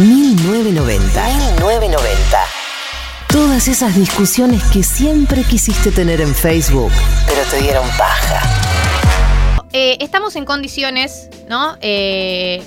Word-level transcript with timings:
1990. 0.00 1.24
1990. 1.58 2.38
Todas 3.28 3.68
esas 3.68 3.94
discusiones 3.94 4.62
que 4.72 4.82
siempre 4.82 5.44
quisiste 5.44 5.90
tener 5.92 6.22
en 6.22 6.34
Facebook, 6.34 6.90
pero 7.26 7.42
te 7.50 7.60
dieron 7.60 7.86
paja. 7.98 8.40
Eh, 9.72 9.98
estamos 10.00 10.36
en 10.36 10.46
condiciones, 10.46 11.28
¿no? 11.50 11.76
Eh, 11.82 12.62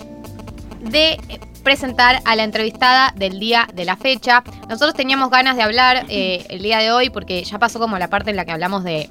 de 0.81 1.17
presentar 1.63 2.21
a 2.25 2.35
la 2.35 2.43
entrevistada 2.43 3.13
del 3.15 3.39
día 3.39 3.67
de 3.73 3.85
la 3.85 3.97
fecha. 3.97 4.43
Nosotros 4.69 4.93
teníamos 4.93 5.31
ganas 5.31 5.55
de 5.55 5.63
hablar 5.63 6.05
eh, 6.09 6.45
el 6.49 6.61
día 6.61 6.77
de 6.77 6.91
hoy 6.91 7.09
porque 7.09 7.43
ya 7.43 7.57
pasó 7.57 7.79
como 7.79 7.97
la 7.97 8.09
parte 8.09 8.29
en 8.29 8.35
la 8.35 8.45
que 8.45 8.51
hablamos 8.51 8.83
de 8.83 9.09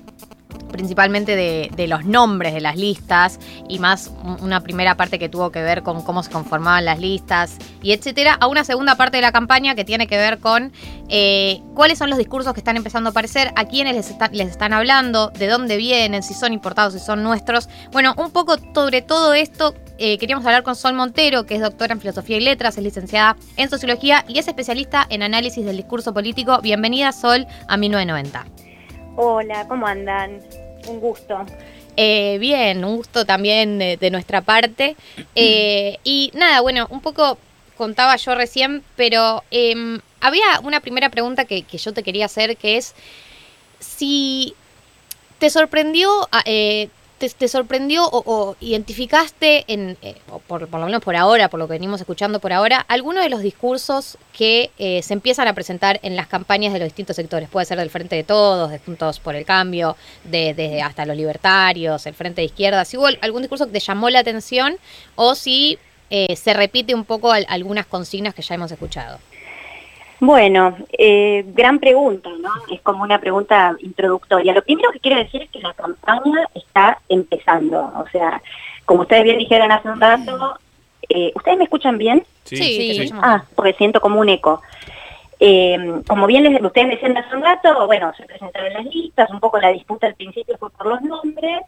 principalmente 0.82 1.36
de, 1.36 1.86
los 1.86 2.04
nombres 2.04 2.54
de 2.54 2.60
las 2.60 2.76
listas 2.76 3.38
y 3.68 3.78
más 3.78 4.10
una 4.40 4.62
primera 4.62 4.96
parte 4.96 5.20
que 5.20 5.28
tuvo 5.28 5.52
que 5.52 5.62
ver 5.62 5.84
con 5.84 6.02
cómo 6.02 6.24
se 6.24 6.30
conformaban 6.32 6.84
las 6.84 6.98
listas 6.98 7.56
y 7.82 7.92
etcétera, 7.92 8.36
a 8.40 8.48
una 8.48 8.64
segunda 8.64 8.96
parte 8.96 9.18
de 9.18 9.20
la 9.20 9.30
campaña 9.30 9.76
que 9.76 9.84
tiene 9.84 10.08
que 10.08 10.16
ver 10.16 10.40
con 10.40 10.72
eh, 11.08 11.60
cuáles 11.74 11.98
son 11.98 12.10
los 12.10 12.18
discursos 12.18 12.52
que 12.52 12.58
están 12.58 12.76
empezando 12.76 13.10
a 13.10 13.12
aparecer, 13.12 13.52
a 13.54 13.64
quiénes 13.66 13.94
les, 14.32 14.48
están 14.48 14.72
hablando, 14.72 15.30
de 15.30 15.46
dónde 15.46 15.76
vienen, 15.76 16.24
si 16.24 16.34
son 16.34 16.52
importados, 16.52 16.94
si 16.94 16.98
son 16.98 17.22
nuestros. 17.22 17.68
Bueno, 17.92 18.14
un 18.16 18.32
poco 18.32 18.56
sobre 18.74 19.02
todo 19.02 19.34
esto 19.34 19.74
eh, 19.98 20.18
queríamos 20.18 20.44
hablar 20.44 20.64
con 20.64 20.74
Sol 20.74 20.94
Montero, 20.94 21.46
que 21.46 21.54
es 21.54 21.60
doctora 21.60 21.92
en 21.92 22.00
Filosofía 22.00 22.38
y 22.38 22.40
Letras, 22.40 22.76
es 22.76 22.82
licenciada 22.82 23.36
en 23.56 23.70
Sociología 23.70 24.24
y 24.26 24.40
es 24.40 24.48
especialista 24.48 25.06
en 25.10 25.22
análisis 25.22 25.64
del 25.64 25.76
discurso 25.76 26.12
político. 26.12 26.60
Bienvenida, 26.60 27.12
Sol, 27.12 27.46
a 27.68 27.76
1990. 27.76 28.46
Hola, 29.16 29.68
¿cómo 29.68 29.86
andan? 29.86 30.40
Un 30.88 31.00
gusto. 31.00 31.46
Eh, 31.96 32.38
bien, 32.40 32.84
un 32.84 32.96
gusto 32.96 33.24
también 33.24 33.78
de, 33.78 34.10
nuestra 34.10 34.40
parte. 34.40 34.96
Eh, 35.34 35.98
y 36.04 36.30
nada, 36.34 36.60
bueno, 36.60 36.86
un 36.90 37.00
poco 37.00 37.38
contaba 37.76 38.16
yo 38.16 38.34
recién, 38.34 38.82
pero 38.96 39.42
em, 39.50 40.00
había 40.20 40.60
una 40.62 40.80
primera 40.80 41.08
pregunta 41.08 41.46
que, 41.46 41.64
yo 41.64 41.92
te 41.92 42.02
quería 42.02 42.26
hacer, 42.26 42.56
que 42.56 42.76
es 42.76 42.94
si 43.80 44.54
te 45.38 45.48
sorprendió 45.48 46.28
te, 47.28 47.48
sorprendió 47.48 48.08
o, 48.10 48.56
identificaste, 48.60 49.64
en, 49.68 49.96
eh, 50.02 50.16
por, 50.46 50.70
lo 50.70 50.86
menos 50.86 51.02
por 51.02 51.16
ahora, 51.16 51.48
por 51.48 51.60
lo 51.60 51.66
que 51.66 51.74
venimos 51.74 52.00
escuchando 52.00 52.40
por 52.40 52.52
ahora, 52.52 52.84
alguno 52.88 53.20
de 53.20 53.28
los 53.28 53.42
discursos 53.42 54.18
que 54.32 54.70
eh, 54.78 55.02
se 55.02 55.14
empiezan 55.14 55.48
a 55.48 55.54
presentar 55.54 56.00
en 56.02 56.16
las 56.16 56.26
campañas 56.26 56.72
de 56.72 56.78
los 56.78 56.86
distintos 56.86 57.16
sectores? 57.16 57.48
Puede 57.48 57.66
ser 57.66 57.78
del 57.78 57.90
Frente 57.90 58.16
de 58.16 58.24
Todos, 58.24 58.70
de 58.70 58.78
Juntos 58.78 59.20
por 59.20 59.34
el 59.34 59.44
Cambio, 59.44 59.96
desde 60.24 60.82
hasta 60.82 61.06
los 61.06 61.16
libertarios, 61.16 62.06
el 62.06 62.14
Frente 62.14 62.40
de 62.40 62.46
Izquierda. 62.46 62.84
Si 62.84 62.96
hubo 62.96 63.06
algún 63.20 63.42
discurso 63.42 63.66
que 63.66 63.72
te 63.72 63.80
llamó 63.80 64.10
la 64.10 64.20
atención 64.20 64.76
o 65.14 65.34
si 65.34 65.78
eh, 66.10 66.36
se 66.36 66.52
repite 66.52 66.94
un 66.94 67.04
poco 67.04 67.32
algunas 67.32 67.86
consignas 67.86 68.34
que 68.34 68.42
ya 68.42 68.54
hemos 68.54 68.70
escuchado. 68.70 69.18
Bueno, 70.22 70.76
eh, 70.96 71.44
gran 71.48 71.80
pregunta, 71.80 72.30
¿no? 72.40 72.50
Es 72.72 72.80
como 72.82 73.02
una 73.02 73.18
pregunta 73.18 73.74
introductoria. 73.80 74.52
Lo 74.52 74.62
primero 74.62 74.92
que 74.92 75.00
quiero 75.00 75.18
decir 75.18 75.42
es 75.42 75.50
que 75.50 75.58
la 75.58 75.74
campaña 75.74 76.48
está 76.54 77.00
empezando. 77.08 77.92
O 77.96 78.04
sea, 78.12 78.40
como 78.84 79.00
ustedes 79.00 79.24
bien 79.24 79.38
dijeron 79.38 79.72
hace 79.72 79.88
un 79.88 80.00
rato, 80.00 80.60
eh, 81.08 81.32
¿ustedes 81.34 81.58
me 81.58 81.64
escuchan 81.64 81.98
bien? 81.98 82.24
Sí, 82.44 82.56
sí. 82.56 83.10
Ah, 83.20 83.42
porque 83.56 83.72
siento 83.72 84.00
como 84.00 84.20
un 84.20 84.28
eco. 84.28 84.62
Eh, 85.40 85.76
como 86.06 86.28
bien 86.28 86.44
les, 86.44 86.62
ustedes 86.62 86.90
decían 86.90 87.18
hace 87.18 87.34
un 87.34 87.42
rato, 87.42 87.84
bueno, 87.88 88.12
se 88.16 88.22
presentaron 88.22 88.74
las 88.74 88.84
listas, 88.84 89.28
un 89.28 89.40
poco 89.40 89.58
la 89.58 89.70
disputa 89.70 90.06
al 90.06 90.14
principio 90.14 90.56
fue 90.56 90.70
por 90.70 90.86
los 90.86 91.02
nombres, 91.02 91.62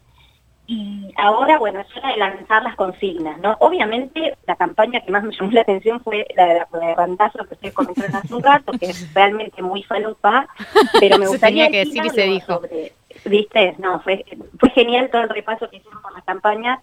y 0.67 1.13
ahora, 1.19 1.59
bueno, 1.59 1.81
es 1.81 1.97
hora 1.97 2.09
de 2.09 2.17
lanzar 2.17 2.63
las 2.63 2.75
consignas, 2.75 3.39
¿no? 3.39 3.55
Obviamente, 3.61 4.35
la 4.47 4.57
campaña 4.57 5.01
que 5.01 5.13
más 5.13 5.23
me 5.23 5.33
llamó 5.33 5.53
la 5.53 5.61
atención 5.61 6.01
fue 6.01 6.27
la 6.35 6.47
de, 6.47 6.55
la, 6.55 6.87
de 6.87 6.95
Randazo, 6.95 7.45
que 7.45 7.55
ustedes 7.55 7.75
comentaron 7.75 8.17
hace 8.17 8.35
un 8.35 8.43
rato, 8.43 8.73
que 8.73 8.87
es 8.87 9.13
realmente 9.13 9.61
muy 9.61 9.83
falopa, 9.83 10.49
pero 11.01 11.19
me 11.19 11.27
gustaría... 11.27 11.71
que 11.71 11.85
decir 11.85 12.05
y 12.05 12.11
se 12.11 12.23
dijo. 12.23 12.63
¿Viste? 13.27 13.75
No, 13.79 14.01
fue, 14.01 14.25
fue 14.59 14.71
genial 14.71 15.11
todo 15.11 15.23
el 15.23 15.29
repaso 15.29 15.69
que 15.69 15.77
hicieron 15.77 16.01
por 16.01 16.15
la 16.15 16.23
campaña, 16.23 16.81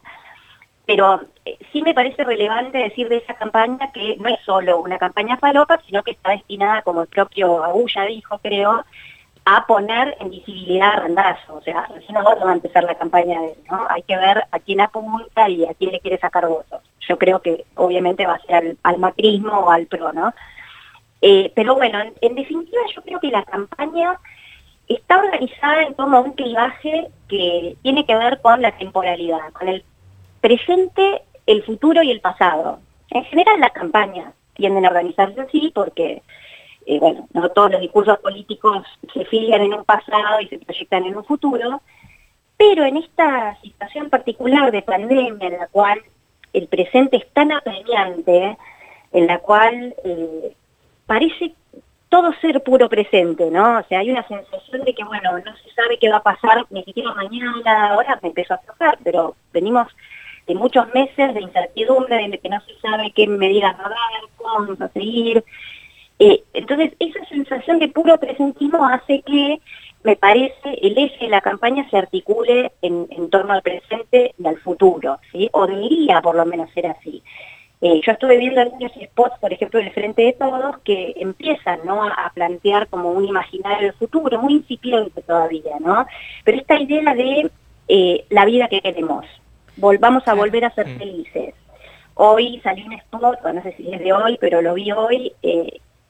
pero 0.86 1.22
eh, 1.46 1.58
sí 1.72 1.82
me 1.82 1.96
parece 1.96 2.24
relevante 2.24 2.78
decir 2.78 3.10
de 3.10 3.18
esa 3.18 3.34
campaña 3.34 3.92
que 3.92 4.16
no 4.18 4.30
es 4.30 4.40
solo 4.46 4.80
una 4.80 5.00
campaña 5.00 5.38
falopa, 5.38 5.82
sino 5.88 6.04
que 6.04 6.12
está 6.12 6.32
destinada, 6.32 6.84
como 6.84 7.02
el 7.02 7.08
propio 7.08 7.64
Agulla 7.64 8.06
dijo, 8.06 8.38
creo, 8.40 8.86
a 9.46 9.66
poner 9.66 10.16
en 10.20 10.30
visibilidad 10.30 10.94
a 10.94 10.96
Randazo. 10.98 11.56
O 11.56 11.62
sea, 11.62 11.86
recién 11.88 12.18
ahora 12.18 12.46
va 12.46 12.52
a 12.52 12.56
empezar 12.56 12.84
la 12.84 12.96
campaña 12.96 13.42
de 13.42 13.56
¿no? 13.70 13.86
Hay 13.90 14.04
que 14.04 14.16
ver 14.16 14.44
a 14.52 14.60
quién 14.60 14.82
apunta 14.82 15.50
y 15.50 15.66
a 15.66 15.74
quién 15.74 15.92
le 15.92 16.00
quiere 16.00 16.20
sacar 16.20 16.48
votos. 16.48 16.82
Yo 17.08 17.18
creo 17.18 17.42
que 17.42 17.66
obviamente 17.76 18.26
va 18.26 18.36
a 18.36 18.42
ser 18.42 18.78
al, 18.84 18.98
macrismo 19.00 19.52
o 19.52 19.72
al 19.72 19.88
PRO, 19.88 20.14
¿no? 20.14 20.34
Eh, 21.22 21.52
pero 21.56 21.76
bueno, 21.76 22.00
en, 22.22 22.36
definitiva 22.36 22.82
yo 22.96 23.02
creo 23.02 23.20
que 23.20 23.30
la 23.30 23.44
campaña 23.44 24.20
está 24.88 25.20
organizada 25.20 25.84
en 25.84 25.94
torno 25.96 26.18
a 26.18 26.22
un 26.22 26.34
clivaje 26.34 27.10
que 27.28 27.76
tiene 27.82 28.06
que 28.06 28.16
ver 28.16 28.42
con 28.42 28.62
la 28.62 28.78
temporalidad, 28.78 29.52
con 29.54 29.70
el 29.70 29.84
presente, 30.42 31.24
el 31.46 31.64
futuro 31.64 32.04
y 32.04 32.12
el 32.12 32.22
pasado. 32.22 32.80
En 33.10 33.24
general 33.26 33.60
las 33.60 33.72
campañas 33.72 34.34
tienden 34.56 34.86
a 34.86 34.90
organizarse 34.90 35.42
así 35.42 35.72
porque 35.74 36.22
bueno, 37.00 37.28
no 37.34 37.50
todos 37.50 37.72
los 37.72 37.82
discursos 37.82 38.18
políticos 38.20 38.86
se 39.14 39.26
filian 39.26 39.62
en 39.62 39.74
un 39.74 39.86
pasado 39.86 40.42
y 40.42 40.48
se 40.48 40.60
proyectan 40.60 41.06
en 41.06 41.16
un 41.16 41.24
futuro, 41.24 41.82
pero 42.58 42.84
en 42.86 42.98
esta 42.98 43.58
situación 43.62 44.10
particular 44.10 44.72
de 44.72 44.82
pandemia 44.82 45.48
en 45.48 45.58
la 45.58 45.68
cual 45.68 46.02
el 46.54 46.68
presente 46.68 47.18
es 47.18 47.28
tan 47.34 47.52
apremiante, 47.52 48.58
en 49.14 49.28
la 49.28 49.40
cual 49.40 49.96
eh, 50.04 50.56
parece 51.06 51.54
todo 52.10 52.34
ser 52.42 52.62
puro 52.62 52.90
presente, 52.90 53.50
¿no? 53.50 53.80
O 53.80 53.84
sea, 53.84 54.00
hay 54.00 54.12
una 54.12 54.28
sensación 54.28 54.84
de 54.84 54.94
que, 54.94 55.04
bueno, 55.04 55.32
no 55.40 55.56
se 55.58 55.72
sabe 55.74 55.98
qué 55.98 56.10
va 56.10 56.18
a 56.18 56.24
pasar 56.24 56.66
ni 56.70 56.84
siquiera 56.84 57.14
mañana, 57.14 57.92
ahora 57.92 58.20
me 58.22 58.30
empezó 58.30 58.56
a 58.56 58.58
tocar, 58.58 58.98
pero 59.02 59.36
venimos 59.54 59.88
de 60.46 60.56
muchos 60.56 60.94
meses 60.94 61.34
de 61.34 61.42
incertidumbre, 61.42 62.28
de 62.28 62.38
que 62.38 62.50
no 62.50 62.60
se 62.62 62.78
sabe 62.82 63.12
qué 63.16 63.28
medidas 63.28 63.80
va 63.80 63.86
a 63.86 63.90
dar, 63.90 64.30
cómo 64.36 64.54
vamos 64.54 64.82
a 64.82 64.90
seguir, 64.90 65.44
eh, 66.24 66.44
entonces, 66.54 66.94
esa 67.00 67.26
sensación 67.26 67.80
de 67.80 67.88
puro 67.88 68.16
presentismo 68.20 68.88
hace 68.88 69.24
que, 69.24 69.60
me 70.04 70.16
parece, 70.16 70.78
el 70.80 70.96
eje 70.96 71.26
de 71.26 71.32
la 71.32 71.42
campaña 71.42 71.90
se 71.90 71.98
articule 71.98 72.72
en, 72.84 73.08
torno 73.32 73.54
al 73.54 73.64
presente 73.64 74.36
y 74.38 74.46
al 74.46 74.60
futuro, 74.60 75.18
¿sí? 75.32 75.50
O 75.52 75.66
debería 75.66 76.22
por 76.22 76.36
lo 76.36 76.46
menos 76.46 76.70
ser 76.74 76.86
así. 76.86 77.24
Eh, 77.82 78.02
yo 78.06 78.12
estuve 78.12 78.38
viendo 78.38 78.62
algunos 78.62 78.92
spots, 78.92 79.40
por 79.40 79.52
ejemplo, 79.52 79.80
del 79.80 79.94
Frente 79.94 80.22
de 80.22 80.34
Todos, 80.34 80.78
que 80.84 81.16
empiezan 81.16 81.80
¿no? 81.86 82.04
a 82.04 82.32
plantear 82.36 82.88
como 82.90 83.10
un 83.10 83.26
imaginario 83.26 83.88
del 83.88 83.98
futuro, 83.98 84.40
muy 84.40 84.54
incipiente 84.54 85.24
todavía, 85.24 85.80
¿no? 85.80 86.06
Pero 86.44 86.60
esta 86.60 86.80
idea 86.80 87.16
de 87.16 87.50
eh, 87.88 88.26
la 88.30 88.46
vida 88.46 88.68
que 88.68 88.82
queremos, 88.82 89.26
volvamos 89.76 90.28
a 90.28 90.36
volver 90.36 90.66
a 90.66 90.76
ser 90.76 90.86
mm. 90.86 90.98
felices. 91.00 91.56
Hoy 92.14 92.62
salió 92.64 92.86
un 92.86 92.94
spot, 92.94 93.42
no 93.42 93.64
sé 93.64 93.74
si 93.76 93.92
es 93.92 94.00
de 94.00 94.14
hoy, 94.14 94.38
pero 94.40 94.62
lo 94.62 94.76
vi 94.76 94.92
hoy, 94.92 95.34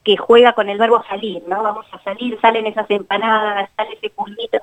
que 0.04 0.18
juega 0.18 0.54
con 0.54 0.70
el 0.70 0.78
verbo 0.78 1.04
salir, 1.04 1.44
¿no? 1.48 1.62
Vamos 1.62 1.86
a 1.92 2.00
salir, 2.04 2.40
salen 2.42 2.66
esas 2.66 2.90
empanadas, 2.90 3.70
sale 3.76 3.94
ese 3.94 4.10
pulmito. 4.10 4.58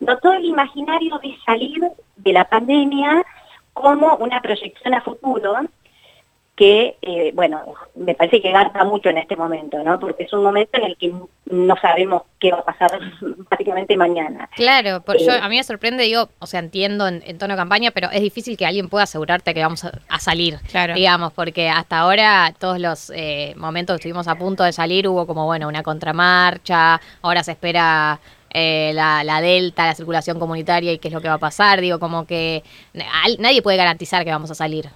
No 0.00 0.18
todo 0.18 0.32
el 0.34 0.44
imaginario 0.44 1.18
de 1.18 1.36
salir 1.44 1.80
de 2.16 2.32
la 2.32 2.44
pandemia 2.44 3.24
como 3.72 4.16
una 4.16 4.40
proyección 4.40 4.94
a 4.94 5.02
futuro 5.02 5.56
que, 6.60 6.98
eh, 7.00 7.32
bueno, 7.34 7.62
me 7.94 8.14
parece 8.14 8.42
que 8.42 8.52
gasta 8.52 8.84
mucho 8.84 9.08
en 9.08 9.16
este 9.16 9.34
momento, 9.34 9.82
¿no? 9.82 9.98
Porque 9.98 10.24
es 10.24 10.32
un 10.34 10.42
momento 10.42 10.76
en 10.76 10.84
el 10.84 10.98
que 10.98 11.10
no 11.46 11.74
sabemos 11.80 12.24
qué 12.38 12.52
va 12.52 12.58
a 12.58 12.64
pasar 12.66 13.00
prácticamente 13.48 13.96
mañana. 13.96 14.46
Claro, 14.56 15.00
por, 15.00 15.16
yo, 15.16 15.32
eh, 15.32 15.40
a 15.40 15.48
mí 15.48 15.56
me 15.56 15.64
sorprende, 15.64 16.04
digo, 16.04 16.28
o 16.38 16.44
sea, 16.46 16.60
entiendo 16.60 17.08
en, 17.08 17.38
tono 17.38 17.54
de 17.54 17.56
campaña, 17.56 17.92
pero 17.92 18.10
es 18.10 18.20
difícil 18.20 18.58
que 18.58 18.66
alguien 18.66 18.90
pueda 18.90 19.04
asegurarte 19.04 19.54
que 19.54 19.62
vamos 19.62 19.86
a, 19.86 20.18
salir, 20.18 20.58
claro. 20.70 20.92
digamos, 20.92 21.32
porque 21.32 21.70
hasta 21.70 22.00
ahora 22.00 22.52
todos 22.58 22.78
los 22.78 23.10
eh, 23.16 23.54
momentos 23.56 23.94
que 23.94 24.00
estuvimos 24.00 24.28
a 24.28 24.34
punto 24.34 24.62
de 24.62 24.74
salir 24.74 25.08
hubo 25.08 25.26
como, 25.26 25.46
bueno, 25.46 25.66
una 25.66 25.82
contramarcha, 25.82 27.00
ahora 27.22 27.42
se 27.42 27.52
espera 27.52 28.20
la, 28.52 29.24
la, 29.24 29.40
delta, 29.40 29.86
la 29.86 29.94
circulación 29.94 30.38
comunitaria 30.38 30.92
y 30.92 30.98
qué 30.98 31.08
es 31.08 31.14
lo 31.14 31.22
que 31.22 31.28
va 31.28 31.36
a 31.36 31.38
pasar. 31.38 31.80
Digo, 31.80 31.98
como 31.98 32.26
que 32.26 32.62
nadie 33.38 33.62
puede 33.62 33.78
garantizar 33.78 34.26
que 34.26 34.30
vamos 34.30 34.50
a 34.50 34.54
salir. 34.54 34.90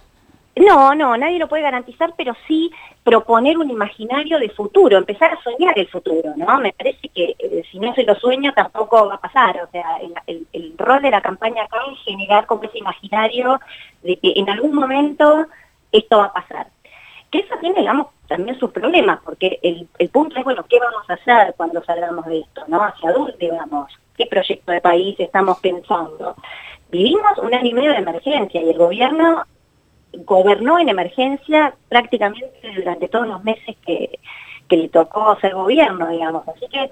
No, 0.56 0.95
no, 0.95 1.17
nadie 1.17 1.41
lo 1.41 1.49
puede 1.49 1.65
garantizar, 1.65 2.15
pero 2.17 2.35
sí 2.47 2.71
proponer 3.03 3.59
un 3.59 3.71
imaginario 3.71 4.39
de 4.39 4.51
futuro, 4.51 4.97
empezar 4.97 5.33
a 5.33 5.43
soñar 5.43 5.77
el 5.77 5.89
futuro, 5.89 6.33
¿no? 6.37 6.59
Me 6.59 6.73
parece 6.73 7.09
que 7.09 7.35
eh, 7.39 7.62
si 7.71 7.81
no 7.81 7.93
se 7.95 8.05
lo 8.05 8.15
sueña 8.15 8.53
tampoco 8.55 9.09
va 9.09 9.17
a 9.17 9.21
pasar, 9.21 9.61
o 9.62 9.71
sea, 9.73 9.99
el, 10.27 10.75
rol 10.79 11.03
de 11.03 11.11
la 11.11 11.21
campaña 11.21 11.65
acá 11.65 11.79
es 11.93 11.99
generar 12.05 12.47
como 12.47 12.62
ese 12.65 12.79
imaginario 12.79 13.61
de 14.03 14.17
que 14.17 14.33
en 14.37 14.49
algún 14.49 14.75
momento 14.75 15.47
esto 15.91 16.19
va 16.19 16.27
a 16.27 16.33
pasar. 16.33 16.69
Que 17.31 17.41
eso 17.41 17.57
tiene, 17.61 17.81
digamos, 17.81 18.09
también 18.29 18.59
sus 18.59 18.71
problemas, 18.71 19.21
porque 19.25 19.59
el, 19.62 20.09
punto 20.11 20.39
es, 20.39 20.45
bueno, 20.45 20.65
¿qué 20.69 20.79
vamos 20.79 21.09
a 21.11 21.15
hacer 21.15 21.55
cuando 21.57 21.83
salgamos 21.83 22.27
de 22.27 22.41
esto, 22.41 22.62
no? 22.69 22.83
¿Hacia 22.83 23.11
dónde 23.11 23.50
vamos? 23.50 23.93
¿Qué 24.17 24.27
proyecto 24.27 24.71
de 24.71 24.81
país 24.81 25.19
estamos 25.19 25.59
pensando? 25.59 26.37
Vivimos 26.91 27.39
un 27.39 27.53
año 27.53 27.71
y 27.71 27.75
medio 27.75 27.91
de 27.91 27.99
emergencia 27.99 28.62
y 28.62 28.71
el 28.71 28.79
gobierno 28.79 29.45
gobernó 30.25 30.78
en 30.78 30.88
emergencia 30.88 31.75
prácticamente 31.88 32.72
durante 32.75 33.08
todos 33.08 33.26
los 33.26 33.43
meses 33.44 33.76
que, 33.87 34.19
que 34.69 34.76
le 34.76 34.88
tocó 34.88 35.38
ser 35.40 35.55
gobierno, 35.55 36.08
digamos. 36.08 36.46
Así 36.49 36.66
que 36.69 36.90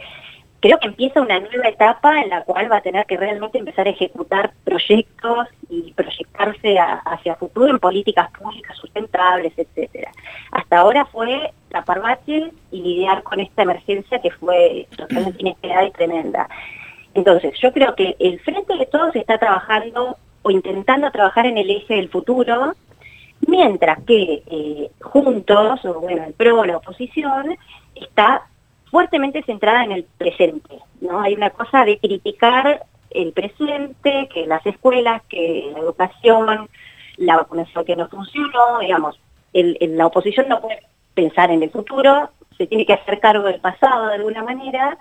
creo 0.63 0.79
que 0.79 0.87
empieza 0.87 1.21
una 1.21 1.41
nueva 1.41 1.69
etapa 1.69 2.21
en 2.21 2.31
la 2.31 2.43
cual 2.45 2.71
va 2.71 2.77
a 2.77 2.83
tener 2.83 3.05
que 3.07 3.17
realmente 3.17 3.59
empezar 3.59 3.87
a 3.87 3.91
ejecutar 3.91 4.53
proyectos 4.65 5.49
y 5.69 5.93
proyectarse 5.93 6.79
hacia 6.79 7.35
futuro 7.35 7.69
en 7.69 7.81
políticas 7.81 8.31
públicas 8.31 8.77
sustentables, 8.77 9.53
etcétera. 9.57 10.13
Hasta 10.53 10.79
ahora 10.79 11.05
fue 11.07 11.53
tapar 11.69 12.01
baches 12.01 12.53
y 12.71 12.81
lidiar 12.81 13.25
con 13.25 13.41
esta 13.41 13.63
emergencia 13.63 14.21
que 14.21 14.31
fue 14.31 14.87
totalmente 14.97 15.41
inesperada 15.41 15.85
y 15.85 15.91
tremenda. 15.91 16.49
Entonces, 17.15 17.59
yo 17.61 17.73
creo 17.73 17.95
que 17.97 18.15
el 18.21 18.39
Frente 18.41 18.77
de 18.77 18.87
Todos 18.87 19.17
está 19.17 19.39
trabajando 19.39 20.17
o 20.43 20.51
intentando 20.51 21.11
trabajar 21.11 21.47
en 21.47 21.59
el 21.59 21.71
eje 21.71 21.95
del 21.95 22.09
futuro, 22.09 22.75
mientras 23.47 24.03
que 24.05 24.43
eh, 24.47 24.91
juntos, 25.01 25.85
o 25.85 26.01
bueno, 26.01 26.25
el 26.25 26.33
PRO, 26.35 26.65
la 26.65 26.77
oposición, 26.79 27.57
está 27.95 28.47
fuertemente 28.91 29.43
centrada 29.43 29.85
en 29.85 29.93
el 29.93 30.05
presente, 30.05 30.79
¿no? 31.01 31.21
Hay 31.21 31.35
una 31.35 31.51
cosa 31.51 31.85
de 31.85 31.99
criticar 31.99 32.85
el 33.11 33.33
presente, 33.33 34.29
que 34.33 34.47
las 34.47 34.65
escuelas, 34.67 35.23
que 35.29 35.71
la 35.73 35.81
educación, 35.81 36.69
la 37.17 37.37
vacunación 37.37 37.85
que 37.85 37.97
no 37.97 38.09
funcionó, 38.09 38.79
digamos, 38.81 39.19
la 39.53 40.07
oposición 40.07 40.49
no 40.49 40.61
puede 40.61 40.83
pensar 41.15 41.51
en 41.51 41.63
el 41.63 41.71
futuro, 41.71 42.31
se 42.57 42.67
tiene 42.67 42.87
que 42.87 42.95
hacer 42.95 43.21
cargo 43.21 43.45
del 43.45 43.61
pasado 43.61 44.07
de 44.07 44.15
alguna 44.15 44.43
manera 44.43 44.99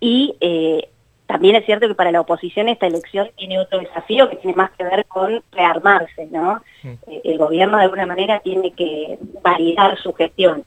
y 0.00 0.36
eh, 0.40 0.88
también 1.26 1.56
es 1.56 1.66
cierto 1.66 1.88
que 1.88 1.94
para 1.94 2.12
la 2.12 2.20
oposición 2.20 2.68
esta 2.68 2.86
elección 2.86 3.30
tiene 3.36 3.58
otro 3.58 3.80
desafío 3.80 4.30
que 4.30 4.36
tiene 4.36 4.56
más 4.56 4.70
que 4.72 4.84
ver 4.84 5.04
con 5.06 5.42
rearmarse, 5.52 6.26
¿no? 6.26 6.62
Eh, 6.84 7.20
el 7.24 7.38
gobierno 7.38 7.78
de 7.78 7.84
alguna 7.84 8.06
manera 8.06 8.40
tiene 8.40 8.72
que 8.72 9.18
validar 9.42 9.98
su 9.98 10.12
gestión. 10.14 10.64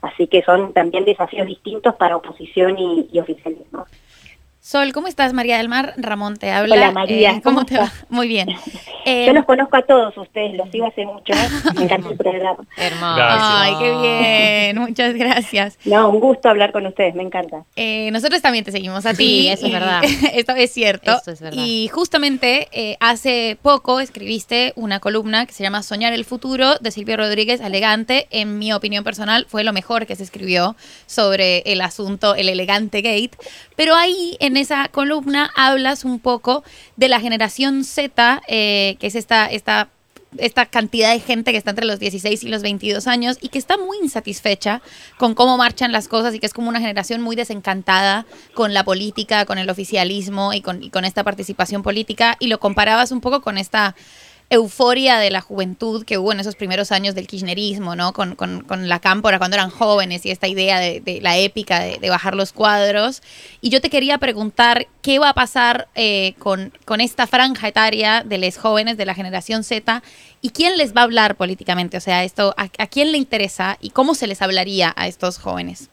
Así 0.00 0.26
que 0.26 0.42
son 0.42 0.72
también 0.72 1.04
desafíos 1.04 1.46
distintos 1.46 1.94
para 1.96 2.16
oposición 2.16 2.78
y, 2.78 3.08
y 3.12 3.18
oficialismo. 3.18 3.86
Sol, 4.68 4.92
¿cómo 4.92 5.06
estás? 5.06 5.32
María 5.32 5.56
del 5.56 5.70
Mar, 5.70 5.94
Ramón 5.96 6.36
te 6.36 6.50
habla. 6.50 6.74
Hola 6.74 6.90
María, 6.90 7.30
eh, 7.30 7.40
¿cómo, 7.42 7.64
te 7.64 7.78
va? 7.78 7.90
Muy 8.10 8.28
bien. 8.28 8.50
Eh, 9.06 9.24
Yo 9.26 9.32
los 9.32 9.46
conozco 9.46 9.78
a 9.78 9.80
todos 9.80 10.14
ustedes, 10.18 10.58
los 10.58 10.70
sigo 10.70 10.84
hace 10.84 11.06
mucho, 11.06 11.32
me 11.74 11.84
encanta 11.84 12.10
el 12.10 12.16
programa. 12.18 12.58
Hermoso. 12.76 13.16
Ay, 13.18 13.72
qué 13.78 13.90
bien, 14.02 14.78
muchas 14.78 15.14
gracias. 15.14 15.78
No, 15.86 16.10
un 16.10 16.20
gusto 16.20 16.50
hablar 16.50 16.72
con 16.72 16.84
ustedes, 16.84 17.14
me 17.14 17.22
encanta. 17.22 17.64
Eh, 17.76 18.10
nosotros 18.10 18.42
también 18.42 18.62
te 18.62 18.70
seguimos 18.70 19.06
a 19.06 19.14
ti. 19.14 19.24
Sí, 19.24 19.48
eso 19.48 19.64
es 19.68 19.72
verdad. 19.72 20.02
Esto 20.34 20.52
es 20.52 20.70
cierto. 20.70 21.12
Esto 21.12 21.30
es 21.30 21.40
verdad. 21.40 21.64
Y 21.64 21.88
justamente 21.88 22.98
hace 23.00 23.56
poco 23.62 24.00
escribiste 24.00 24.74
una 24.76 25.00
columna 25.00 25.46
que 25.46 25.54
se 25.54 25.62
llama 25.62 25.82
Soñar 25.82 26.12
el 26.12 26.26
futuro 26.26 26.76
de 26.76 26.90
Silvio 26.90 27.16
Rodríguez 27.16 27.62
Elegante. 27.62 28.26
En 28.30 28.58
mi 28.58 28.74
opinión 28.74 29.02
personal 29.02 29.46
fue 29.48 29.64
lo 29.64 29.72
mejor 29.72 30.04
que 30.04 30.14
se 30.14 30.24
escribió 30.24 30.76
sobre 31.06 31.60
el 31.60 31.80
asunto, 31.80 32.34
el 32.34 32.50
elegante 32.50 33.00
gate. 33.00 33.30
Pero 33.78 33.94
ahí 33.94 34.36
en 34.40 34.56
esa 34.56 34.88
columna 34.88 35.52
hablas 35.54 36.04
un 36.04 36.18
poco 36.18 36.64
de 36.96 37.06
la 37.06 37.20
generación 37.20 37.84
Z, 37.84 38.42
eh, 38.48 38.96
que 38.98 39.06
es 39.06 39.14
esta, 39.14 39.46
esta, 39.46 39.88
esta 40.36 40.66
cantidad 40.66 41.12
de 41.12 41.20
gente 41.20 41.52
que 41.52 41.58
está 41.58 41.70
entre 41.70 41.84
los 41.84 42.00
16 42.00 42.42
y 42.42 42.48
los 42.48 42.62
22 42.62 43.06
años 43.06 43.38
y 43.40 43.50
que 43.50 43.58
está 43.58 43.78
muy 43.78 43.98
insatisfecha 44.02 44.82
con 45.16 45.36
cómo 45.36 45.56
marchan 45.56 45.92
las 45.92 46.08
cosas 46.08 46.34
y 46.34 46.40
que 46.40 46.46
es 46.46 46.54
como 46.54 46.68
una 46.68 46.80
generación 46.80 47.22
muy 47.22 47.36
desencantada 47.36 48.26
con 48.52 48.74
la 48.74 48.82
política, 48.82 49.44
con 49.44 49.58
el 49.58 49.70
oficialismo 49.70 50.52
y 50.52 50.60
con, 50.60 50.82
y 50.82 50.90
con 50.90 51.04
esta 51.04 51.22
participación 51.22 51.84
política. 51.84 52.36
Y 52.40 52.48
lo 52.48 52.58
comparabas 52.58 53.12
un 53.12 53.20
poco 53.20 53.42
con 53.42 53.58
esta 53.58 53.94
euforia 54.50 55.18
de 55.18 55.30
la 55.30 55.42
juventud 55.42 56.06
que 56.06 56.16
hubo 56.16 56.32
en 56.32 56.40
esos 56.40 56.56
primeros 56.56 56.90
años 56.90 57.14
del 57.14 57.26
kirchnerismo, 57.26 57.96
¿no? 57.96 58.14
Con, 58.14 58.34
con, 58.34 58.62
con 58.62 58.88
la 58.88 58.98
cámpora 58.98 59.38
cuando 59.38 59.56
eran 59.56 59.68
jóvenes 59.68 60.24
y 60.24 60.30
esta 60.30 60.48
idea 60.48 60.78
de, 60.80 61.20
la 61.20 61.36
épica 61.36 61.80
de, 61.80 62.08
bajar 62.08 62.34
los 62.34 62.52
cuadros. 62.52 63.22
Y 63.60 63.68
yo 63.68 63.82
te 63.82 63.90
quería 63.90 64.16
preguntar 64.16 64.86
qué 65.02 65.18
va 65.18 65.30
a 65.30 65.34
pasar 65.34 65.88
eh, 65.94 66.34
con, 66.38 66.72
con 66.86 67.00
esta 67.02 67.26
franja 67.26 67.68
etaria 67.68 68.22
de 68.24 68.38
los 68.38 68.56
jóvenes 68.56 68.96
de 68.96 69.04
la 69.04 69.14
generación 69.14 69.64
Z 69.64 70.02
y 70.40 70.50
quién 70.50 70.78
les 70.78 70.96
va 70.96 71.02
a 71.02 71.04
hablar 71.04 71.36
políticamente, 71.36 71.96
o 71.96 72.00
sea, 72.00 72.24
esto, 72.24 72.54
a, 72.56 72.68
quién 72.86 73.12
le 73.12 73.18
interesa 73.18 73.76
y 73.80 73.90
cómo 73.90 74.14
se 74.14 74.26
les 74.26 74.40
hablaría 74.40 74.94
a 74.96 75.08
estos 75.08 75.38
jóvenes. 75.38 75.90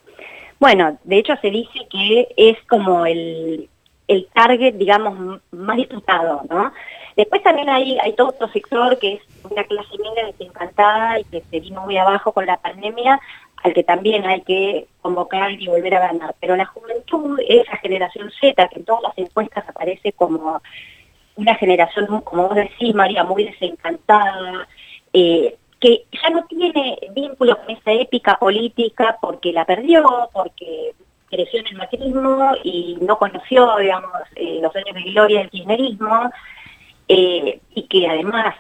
Bueno, 0.60 0.98
de 1.04 1.18
hecho 1.18 1.34
se 1.42 1.50
dice 1.50 1.88
que 1.92 2.28
es 2.38 2.58
como 2.70 3.06
el, 3.06 3.68
el 4.08 4.28
target, 4.34 4.76
digamos, 4.76 5.42
más 5.52 5.78
disputado, 5.78 6.44
¿no? 6.50 6.72
Después 7.16 7.42
también 7.44 7.70
hay, 7.70 7.98
hay 8.00 8.14
todo 8.14 8.30
otro 8.30 8.48
sector 8.50 8.98
que 9.00 9.14
es 9.14 9.22
una 9.50 9.64
clase 9.64 9.98
media 9.98 10.26
desencantada 10.26 11.20
y 11.20 11.24
que 11.26 11.42
se 11.50 11.60
vino 11.60 11.82
muy 11.82 11.98
abajo 11.98 12.34
con 12.34 12.46
la 12.46 12.58
pandemia, 12.58 13.20
al 13.64 13.74
que 13.74 13.84
también 13.84 14.26
hay 14.26 14.42
que 14.42 14.88
convocar 15.02 15.52
y 15.52 15.68
volver 15.68 15.96
a 15.96 16.08
ganar. 16.08 16.36
Pero 16.40 16.56
la 16.56 16.66
juventud, 16.66 17.40
esa 17.48 17.78
generación 17.78 18.32
Z, 18.40 18.68
que 18.68 18.80
en 18.80 18.86
todas 18.86 19.04
las 19.04 19.18
encuestas 19.18 19.68
aparece 19.68 20.12
como 20.12 20.62
una 21.36 21.56
generación, 21.56 22.22
como 22.22 22.48
vos 22.48 22.56
decís, 22.56 22.94
María, 22.94 23.24
muy 23.24 23.46
desencantada, 23.46 24.68
eh, 25.14 25.56
que 25.80 26.06
ya 26.12 26.30
no 26.30 26.46
tiene 26.46 26.98
vínculo 27.14 27.58
con 27.58 27.70
esa 27.70 27.92
épica 27.92 28.38
política 28.38 29.18
porque 29.22 29.54
la 29.54 29.66
perdió, 29.66 30.30
porque 30.34 30.94
creció 31.30 31.60
en 31.60 31.68
el 31.68 31.78
macrismo 31.78 32.52
y 32.64 32.98
no 33.02 33.18
conoció, 33.18 33.78
digamos, 33.78 34.22
eh, 34.36 34.60
los 34.62 34.76
años 34.76 34.96
de 34.96 35.12
gloria 35.12 35.40
del 35.40 35.50
kirchnerismo, 35.50 36.32
eh, 37.08 37.60
y 37.74 37.84
que 37.84 38.08
además 38.08 38.56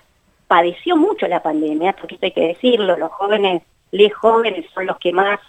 padeció 0.47 0.95
mucho 0.95 1.27
la 1.27 1.41
pandemia, 1.41 1.93
porque 1.93 2.15
esto 2.15 2.27
hay 2.27 2.31
que 2.31 2.47
decirlo, 2.47 2.97
los 2.97 3.11
jóvenes, 3.11 3.63
les 3.91 4.13
jóvenes 4.13 4.65
son 4.73 4.85
los 4.85 4.97
que 4.97 5.11
más 5.11 5.39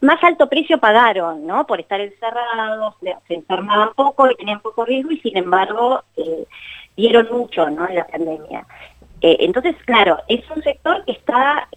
más 0.00 0.22
alto 0.22 0.50
precio 0.50 0.76
pagaron, 0.78 1.46
¿no? 1.46 1.66
Por 1.66 1.80
estar 1.80 1.98
encerrados, 1.98 2.94
se 3.26 3.34
enfermaban 3.34 3.94
poco 3.94 4.30
y 4.30 4.34
tenían 4.34 4.60
poco 4.60 4.84
riesgo 4.84 5.12
y 5.12 5.20
sin 5.20 5.34
embargo 5.38 6.02
eh, 6.16 6.46
dieron 6.94 7.28
mucho, 7.30 7.70
¿no? 7.70 7.88
En 7.88 7.94
la 7.94 8.06
pandemia. 8.06 8.66
Eh, 9.22 9.36
entonces, 9.40 9.74
claro, 9.86 10.18
es 10.28 10.42
un 10.50 10.62
sector 10.62 11.02
que 11.06 11.12
está 11.12 11.68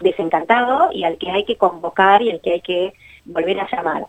desencantado 0.00 0.92
y 0.92 1.02
al 1.02 1.18
que 1.18 1.30
hay 1.30 1.44
que 1.44 1.56
convocar 1.56 2.22
y 2.22 2.30
al 2.30 2.40
que 2.40 2.52
hay 2.52 2.60
que 2.60 2.92
volver 3.24 3.58
a 3.58 3.68
llamar. 3.68 4.06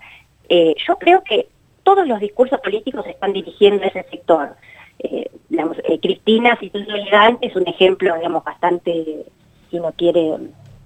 yo 0.50 0.98
creo 1.00 1.24
que 1.24 1.48
todos 1.84 2.08
los 2.08 2.20
discursos 2.20 2.60
políticos 2.60 3.04
se 3.06 3.12
están 3.12 3.34
dirigiendo 3.34 3.84
a 3.84 3.88
ese 3.88 4.04
sector. 4.04 4.56
Eh, 5.00 5.30
eh, 5.50 6.00
Cristina, 6.00 6.58
si 6.60 6.72
elegante, 6.74 7.48
es 7.48 7.56
un 7.56 7.68
ejemplo, 7.68 8.16
digamos, 8.16 8.44
bastante, 8.44 9.26
si 9.70 9.78
uno 9.78 9.92
quiere, 9.98 10.38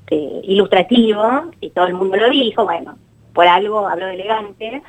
eh, 0.09 0.41
ilustrativo, 0.43 1.51
y 1.59 1.69
todo 1.71 1.87
el 1.87 1.93
mundo 1.95 2.17
lo 2.17 2.29
dijo, 2.29 2.63
bueno, 2.63 2.97
por 3.33 3.47
algo 3.47 3.87
habló 3.87 4.05
de 4.07 4.13
elegante, 4.13 4.81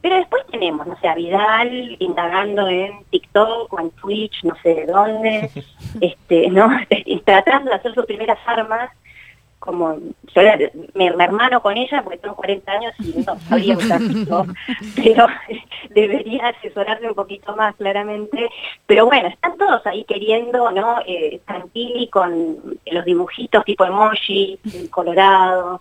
pero 0.00 0.16
después 0.16 0.44
tenemos, 0.50 0.86
no 0.86 0.98
sé, 1.00 1.08
a 1.08 1.14
Vidal 1.14 1.96
indagando 1.98 2.68
en 2.68 3.04
TikTok 3.10 3.72
o 3.72 3.80
en 3.80 3.90
Twitch, 3.90 4.44
no 4.44 4.54
sé 4.62 4.74
de 4.74 4.86
dónde, 4.86 5.50
este, 6.00 6.50
¿no? 6.50 6.68
tratando 7.24 7.70
de 7.70 7.76
hacer 7.76 7.94
sus 7.94 8.06
primeras 8.06 8.38
armas 8.46 8.90
como 9.58 9.96
yo 9.96 10.42
me, 10.94 11.06
hermano 11.06 11.60
con 11.60 11.76
ella 11.76 12.02
porque 12.02 12.18
tengo 12.18 12.36
40 12.36 12.72
años 12.72 12.94
y 13.00 13.24
no 13.26 13.38
sabía 13.40 13.76
usar 13.76 14.00
pero 14.96 15.26
debería 15.90 16.48
asesorarme 16.48 17.08
un 17.08 17.14
poquito 17.14 17.54
más 17.56 17.74
claramente. 17.76 18.48
Pero 18.86 19.06
bueno, 19.06 19.28
están 19.28 19.56
todos 19.56 19.84
ahí 19.86 20.04
queriendo, 20.04 20.70
¿no? 20.70 21.00
Eh, 21.06 21.40
con 22.10 22.78
los 22.90 23.04
dibujitos 23.04 23.64
tipo 23.64 23.84
emoji, 23.84 24.58
colorado, 24.90 25.80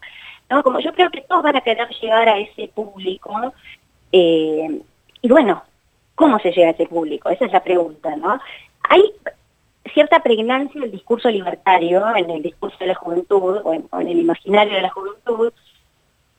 ¿no? 0.49 0.63
Como 0.63 0.79
yo 0.79 0.91
creo 0.93 1.09
que 1.11 1.21
todos 1.21 1.43
van 1.43 1.55
a 1.55 1.61
querer 1.61 1.87
llegar 1.89 2.27
a 2.29 2.39
ese 2.39 2.67
público. 2.69 3.53
Eh, 4.11 4.81
y 5.21 5.29
bueno, 5.29 5.63
¿cómo 6.15 6.39
se 6.39 6.51
llega 6.51 6.69
a 6.69 6.71
ese 6.71 6.87
público? 6.87 7.29
Esa 7.29 7.45
es 7.45 7.51
la 7.51 7.63
pregunta, 7.63 8.15
¿no? 8.15 8.39
Hay 8.89 9.03
cierta 9.93 10.21
pregnancia 10.21 10.81
del 10.81 10.91
discurso 10.91 11.29
libertario, 11.29 12.03
en 12.15 12.29
el 12.29 12.41
discurso 12.41 12.77
de 12.79 12.87
la 12.87 12.95
juventud 12.95 13.61
o 13.63 13.73
en, 13.73 14.07
el 14.07 14.19
imaginario 14.19 14.75
de 14.75 14.81
la 14.81 14.89
juventud, 14.89 15.51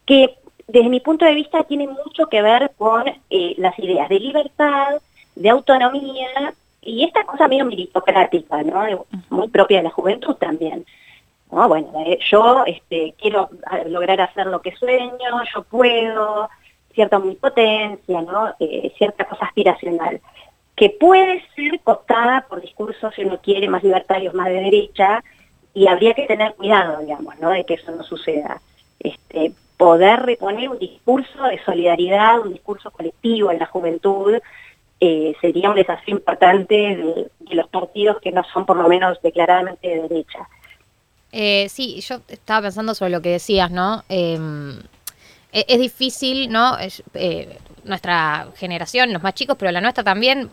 que 0.07 0.37
desde 0.67 0.88
mi 0.88 1.00
punto 1.00 1.25
de 1.25 1.35
vista 1.35 1.64
tiene 1.64 1.87
mucho 1.87 2.26
que 2.28 2.43
ver 2.43 2.73
con 2.76 3.05
eh, 3.09 3.55
las 3.59 3.78
ideas 3.78 4.09
de 4.09 4.21
libertad, 4.21 5.00
de 5.35 5.50
autonomía 5.50 6.55
y 6.83 7.05
esta 7.05 7.25
cosa 7.25 7.49
medio 7.49 7.64
meritocrática, 7.64 8.62
¿no? 8.62 9.07
muy 9.31 9.49
propia 9.49 9.78
de 9.78 9.85
la 9.85 9.90
juventud 9.90 10.35
también. 10.35 10.85
¿no? 11.50 11.69
Bueno, 11.69 11.93
eh, 12.07 12.19
yo 12.31 12.64
este, 12.67 13.14
quiero 13.19 13.50
lograr 13.87 14.21
hacer 14.21 14.47
lo 14.47 14.61
que 14.61 14.75
sueño, 14.76 15.43
yo 15.55 15.62
puedo, 15.62 16.49
cierta 16.93 17.19
omnipotencia, 17.19 18.23
¿no? 18.23 18.55
Eh, 18.59 18.93
cierta 18.99 19.25
cosa 19.25 19.45
aspiracional 19.47 20.21
que 20.78 20.90
puede 20.90 21.42
ser 21.56 21.80
cooptada 21.80 22.47
por 22.49 22.61
discursos, 22.61 23.12
si 23.12 23.25
uno 23.25 23.40
quiere, 23.42 23.68
más 23.68 23.82
libertarios, 23.82 24.32
más 24.32 24.47
de 24.47 24.61
derecha, 24.61 25.25
y 25.75 25.88
habría 25.88 26.14
que 26.14 26.26
tener 26.26 26.54
cuidado, 26.54 27.00
digamos, 27.00 27.37
¿no? 27.40 27.50
de 27.50 27.64
que 27.64 27.75
eso 27.75 27.90
no 27.90 28.04
suceda. 28.04 28.61
Este, 29.00 29.52
poder 29.76 30.20
reponer 30.20 30.68
un 30.68 30.78
discurso 30.78 31.42
de 31.44 31.61
solidaridad, 31.64 32.38
un 32.40 32.52
discurso 32.52 32.92
colectivo 32.92 33.50
en 33.50 33.58
la 33.58 33.66
juventud, 33.66 34.38
eh, 35.00 35.35
sería 35.40 35.70
un 35.70 35.75
desafío 35.75 36.14
importante 36.14 36.75
de, 36.75 37.30
los 37.56 37.68
partidos 37.68 38.20
que 38.20 38.30
no 38.30 38.44
son 38.44 38.64
por 38.64 38.76
lo 38.76 38.88
menos 38.88 39.20
declaradamente 39.20 39.88
de 39.88 40.02
derecha. 40.02 40.49
Eh, 41.32 41.68
sí, 41.68 42.00
yo 42.00 42.20
estaba 42.28 42.62
pensando 42.62 42.94
sobre 42.94 43.11
lo 43.11 43.20
que 43.20 43.30
decías, 43.30 43.70
¿no? 43.73 44.04
Em, 44.08 44.78
e-, 45.52 45.66
es, 45.66 45.80
difícil, 45.80 46.50
¿no? 46.50 46.76
Eh, 47.88 47.90
nuestra 47.90 48.49
generación, 48.57 49.12
los 49.12 49.23
más 49.23 49.35
chicos, 49.35 49.57
pero 49.59 49.73
la 49.73 49.80
nuestra 49.80 50.04
también, 50.04 50.50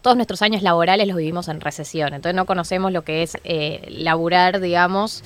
todos 0.00 0.16
nuestros 0.16 0.40
años 0.42 0.62
laborales 0.62 1.06
los 1.06 1.16
vivimos 1.16 1.48
en 1.48 1.60
recesión, 1.60 2.14
entonces 2.14 2.34
no 2.34 2.46
conocemos 2.46 2.92
lo 2.92 3.02
que 3.02 3.22
es 3.22 3.36
laburar, 3.88 4.60
digamos, 4.60 5.24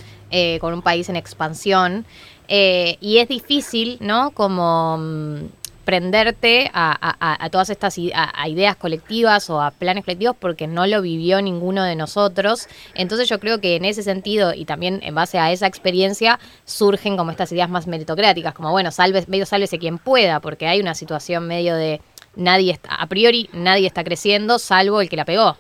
con 0.61 0.75
un 0.75 0.83
país 0.83 1.09
en 1.09 1.17
expansión. 1.17 2.07
y 2.49 3.19
es 3.19 3.29
difícil, 3.29 3.99
¿no? 4.01 4.31
Como 4.33 4.99
mm, 4.99 5.37
prenderte 5.85 6.71
a, 6.73 7.49
todas 7.51 7.71
estas 7.71 7.99
ideas 7.99 8.77
colectivas 8.77 9.51
o 9.51 9.61
a 9.61 9.71
planes 9.71 10.05
colectivos 10.05 10.37
porque 10.39 10.67
no 10.67 10.87
lo 10.87 11.03
vivió 11.03 11.43
ninguno 11.43 11.85
de 11.85 11.97
nosotros. 11.97 12.69
Entonces 12.95 13.29
yo 13.29 13.41
creo 13.41 13.61
que 13.61 13.77
en 13.77 13.85
ese 13.85 14.03
sentido 14.03 14.55
y 14.55 14.65
también 14.65 15.01
en 15.03 15.15
base 15.15 15.39
a 15.39 15.53
esa 15.53 15.67
experiencia 15.67 16.39
surgen 16.65 17.17
como 17.17 17.31
estas 17.31 17.53
ideas 17.53 17.69
más 17.69 17.87
meritocráticas, 17.87 18.55
como 18.55 18.71
bueno, 18.71 18.91
salve, 18.91 19.25
medio 19.29 19.47
sálvese 19.47 19.79
quien 19.79 19.99
pueda, 19.99 20.41
porque 20.41 20.67
hay 20.67 20.81
una 20.81 20.95
situación 20.95 21.47
medio 21.47 21.75
de 21.75 22.01
nadie 22.37 22.73
está, 22.73 22.95
a 22.95 23.07
priori 23.07 23.51
nadie 23.53 23.87
está 23.87 24.05
creciendo 24.05 24.59
salvo 24.59 25.01
el 25.01 25.09
que 25.09 25.17
la 25.17 25.25
pegó. 25.25 25.57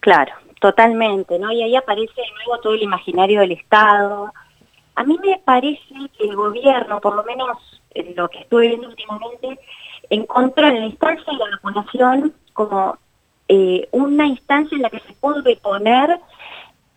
Claro, 0.00 0.32
totalmente, 0.60 1.38
¿no? 1.38 1.52
Y 1.52 1.62
ahí 1.62 1.76
aparece 1.76 2.12
de 2.16 2.30
nuevo 2.36 2.60
todo 2.60 2.74
el 2.74 2.82
imaginario 2.82 3.40
del 3.40 3.52
Estado. 3.52 4.32
A 4.94 5.04
mí 5.04 5.18
me 5.24 5.40
parece 5.44 5.80
que 6.18 6.24
el 6.24 6.36
gobierno, 6.36 7.00
por 7.00 7.14
lo 7.14 7.24
menos 7.24 7.56
lo 8.16 8.28
que 8.28 8.40
estuve 8.40 8.68
viendo 8.68 8.88
últimamente, 8.88 9.58
encontró 10.10 10.66
en 10.68 10.80
la 10.80 10.86
instancia 10.86 11.32
de 11.32 11.38
la 11.38 11.50
vacunación 11.56 12.34
como 12.52 12.98
eh, 13.48 13.88
una 13.92 14.26
instancia 14.26 14.76
en 14.76 14.82
la 14.82 14.90
que 14.90 15.00
se 15.00 15.12
puede 15.14 15.56
poner 15.56 16.18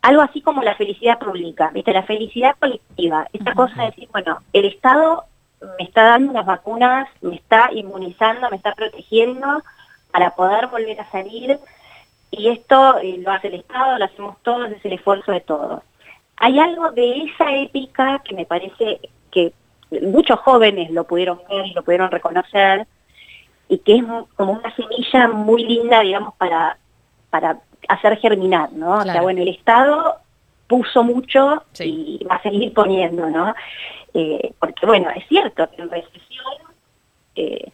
algo 0.02 0.22
así 0.22 0.42
como 0.42 0.62
la 0.62 0.76
felicidad 0.76 1.18
pública, 1.18 1.72
¿viste? 1.74 1.92
la 1.92 2.04
felicidad 2.04 2.56
colectiva, 2.60 3.28
esa 3.34 3.54
cosa 3.54 3.82
de 3.82 3.86
decir, 3.88 4.08
bueno, 4.12 4.38
el 4.54 4.66
Estado 4.66 5.26
me 5.80 5.86
está 5.86 6.04
dando 6.04 6.34
las 6.34 6.46
vacunas, 6.46 7.10
me 7.22 7.36
está 7.36 7.70
inmunizando, 7.74 8.50
me 8.52 8.58
está 8.58 8.74
protegiendo 8.76 9.64
para 10.12 10.36
poder 10.36 10.68
volver 10.68 11.02
a 11.02 11.10
salir 11.12 11.60
y 12.30 12.50
esto 12.50 13.00
eh, 13.00 13.18
lo 13.18 13.32
hace 13.32 13.48
el 13.48 13.56
Estado, 13.56 13.98
lo 13.98 14.06
hacemos 14.06 14.38
todos, 14.44 14.72
es 14.72 14.86
el 14.86 14.94
esfuerzo 14.94 15.32
de 15.32 15.42
todos. 15.42 15.82
Hay 16.38 16.60
algo 16.60 16.92
de 16.92 17.24
esa 17.24 17.56
épica 17.56 18.22
que 18.24 18.36
me 18.36 18.46
parece 18.46 19.00
que 19.32 19.54
muchos 20.02 20.40
jóvenes 20.40 20.92
lo 20.92 21.06
pudieron 21.06 21.40
ver 21.50 21.66
y 21.68 21.74
lo 21.74 21.84
pudieron 21.84 22.12
reconocer, 22.12 22.88
y 23.68 23.80
que 23.80 23.96
es 23.98 24.04
como 24.36 24.54
una 24.54 24.76
semilla 24.76 25.28
muy 25.28 25.64
linda, 25.66 26.02
digamos, 26.02 26.34
para, 26.36 26.78
para 27.30 27.60
hacer 27.88 28.18
germinar, 28.18 28.72
¿no? 28.74 28.98
O 28.98 29.04
sea, 29.04 29.22
bueno, 29.22 29.42
el 29.42 29.50
Estado 29.50 30.18
puso 30.68 31.04
mucho 31.04 31.64
y 31.80 32.24
va 32.30 32.36
a 32.36 32.42
seguir 32.42 32.74
poniendo, 32.74 33.30
¿no? 33.30 33.54
Eh, 34.14 34.54
porque, 34.60 34.86
bueno, 34.86 35.10
es 35.16 35.28
cierto 35.28 35.70
que 35.70 35.82
en 35.82 35.90
recesión 35.90 36.46
eh, 37.36 37.72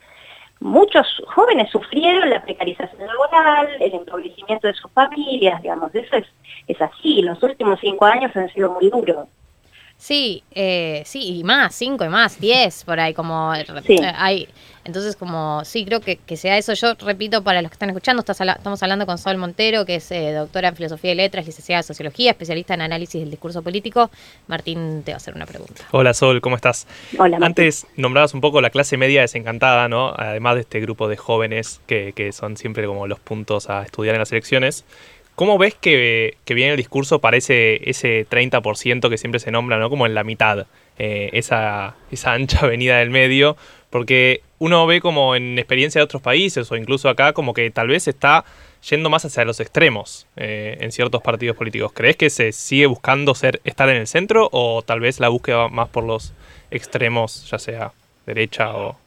muchos 0.59 1.07
jóvenes 1.27 1.69
sufrieron 1.71 2.29
la 2.29 2.41
precarización 2.41 3.07
laboral, 3.07 3.69
el 3.79 3.93
empobrecimiento 3.93 4.67
de 4.67 4.73
sus 4.73 4.91
familias, 4.91 5.61
digamos, 5.61 5.93
eso 5.93 6.15
es, 6.15 6.25
es 6.67 6.81
así, 6.81 7.21
los 7.21 7.41
últimos 7.43 7.79
cinco 7.79 8.05
años 8.05 8.35
han 8.35 8.51
sido 8.53 8.71
muy 8.71 8.89
duros. 8.89 9.27
Sí, 10.01 10.41
eh, 10.49 11.03
sí, 11.05 11.37
y 11.37 11.43
más, 11.43 11.75
cinco 11.75 12.03
y 12.03 12.09
más, 12.09 12.41
diez 12.41 12.83
por 12.85 12.99
ahí, 12.99 13.13
como 13.13 13.53
eh, 13.53 13.63
hay. 14.15 14.47
Entonces, 14.83 15.15
como 15.15 15.63
sí, 15.63 15.85
creo 15.85 15.99
que, 16.01 16.17
que, 16.17 16.37
sea 16.37 16.57
eso. 16.57 16.73
Yo 16.73 16.95
repito, 16.95 17.43
para 17.43 17.61
los 17.61 17.69
que 17.69 17.75
están 17.75 17.91
escuchando, 17.91 18.23
estamos 18.27 18.81
hablando 18.81 19.05
con 19.05 19.19
Sol 19.19 19.37
Montero, 19.37 19.85
que 19.85 19.97
es 19.97 20.11
eh, 20.11 20.33
doctora 20.33 20.69
en 20.69 20.75
Filosofía 20.75 21.11
y 21.11 21.15
Letras, 21.15 21.45
licenciada 21.45 21.81
en 21.81 21.83
Sociología, 21.83 22.31
especialista 22.31 22.73
en 22.73 22.81
análisis 22.81 23.21
del 23.21 23.29
discurso 23.29 23.61
político. 23.61 24.09
Martín, 24.47 25.03
te 25.05 25.11
va 25.11 25.17
a 25.17 25.17
hacer 25.17 25.35
una 25.35 25.45
pregunta. 25.45 25.83
Hola, 25.91 26.15
Sol, 26.15 26.41
¿cómo 26.41 26.55
estás? 26.55 26.87
Hola, 27.19 27.37
Antes 27.39 27.85
nombrabas 27.95 28.33
un 28.33 28.41
poco 28.41 28.59
la 28.59 28.71
clase 28.71 28.97
media 28.97 29.21
desencantada, 29.21 29.87
¿no? 29.87 30.15
Además 30.17 30.55
de 30.55 30.61
este 30.61 30.79
grupo 30.79 31.09
de 31.09 31.17
jóvenes 31.17 31.79
que, 31.85 32.13
que 32.13 32.31
son 32.31 32.57
siempre 32.57 32.87
como 32.87 33.05
los 33.05 33.19
puntos 33.19 33.69
a 33.69 33.83
estudiar 33.83 34.15
en 34.15 34.19
las 34.21 34.31
elecciones. 34.31 34.83
¿Cómo 35.35 35.57
ves 35.57 35.75
que, 35.75 36.37
viene 36.47 36.71
el 36.71 36.77
discurso 36.77 37.19
para 37.19 37.37
ese, 37.37 37.89
ese 37.89 38.27
30% 38.29 39.09
que 39.09 39.17
siempre 39.17 39.39
se 39.39 39.51
nombra, 39.51 39.79
¿no? 39.79 39.89
Como 39.89 40.05
en 40.05 40.13
la 40.13 40.23
mitad, 40.23 40.67
eh, 40.99 41.29
esa, 41.33 41.95
ancha 42.25 42.59
avenida 42.65 42.99
del 42.99 43.09
medio, 43.09 43.57
porque 43.89 44.41
uno 44.59 44.85
ve 44.85 45.01
como 45.01 45.35
en 45.35 45.57
experiencia 45.57 45.99
de 45.99 46.03
otros 46.03 46.21
países 46.21 46.71
o 46.71 46.75
incluso 46.75 47.09
acá 47.09 47.33
como 47.33 47.53
que 47.53 47.71
tal 47.71 47.87
vez 47.87 48.07
está 48.07 48.45
yendo 48.87 49.09
más 49.09 49.25
hacia 49.25 49.45
los 49.45 49.59
extremos 49.59 50.27
eh, 50.35 50.77
en 50.79 50.91
ciertos 50.91 51.21
partidos 51.21 51.57
políticos. 51.57 51.91
¿Crees 51.93 52.17
que 52.17 52.29
se 52.29 52.51
sigue 52.51 52.85
buscando 52.85 53.33
ser 53.35 53.61
estar 53.63 53.89
en 53.89 53.97
el 53.97 54.07
centro 54.07 54.49
o 54.51 54.81
tal 54.83 54.99
vez 54.99 55.19
la 55.19 55.29
búsqueda 55.29 55.69
más 55.69 55.89
por 55.89 56.03
los 56.03 56.33
extremos, 56.69 57.49
ya 57.49 57.59
sea 57.59 57.93
derecha 58.25 58.75
o 58.75 58.97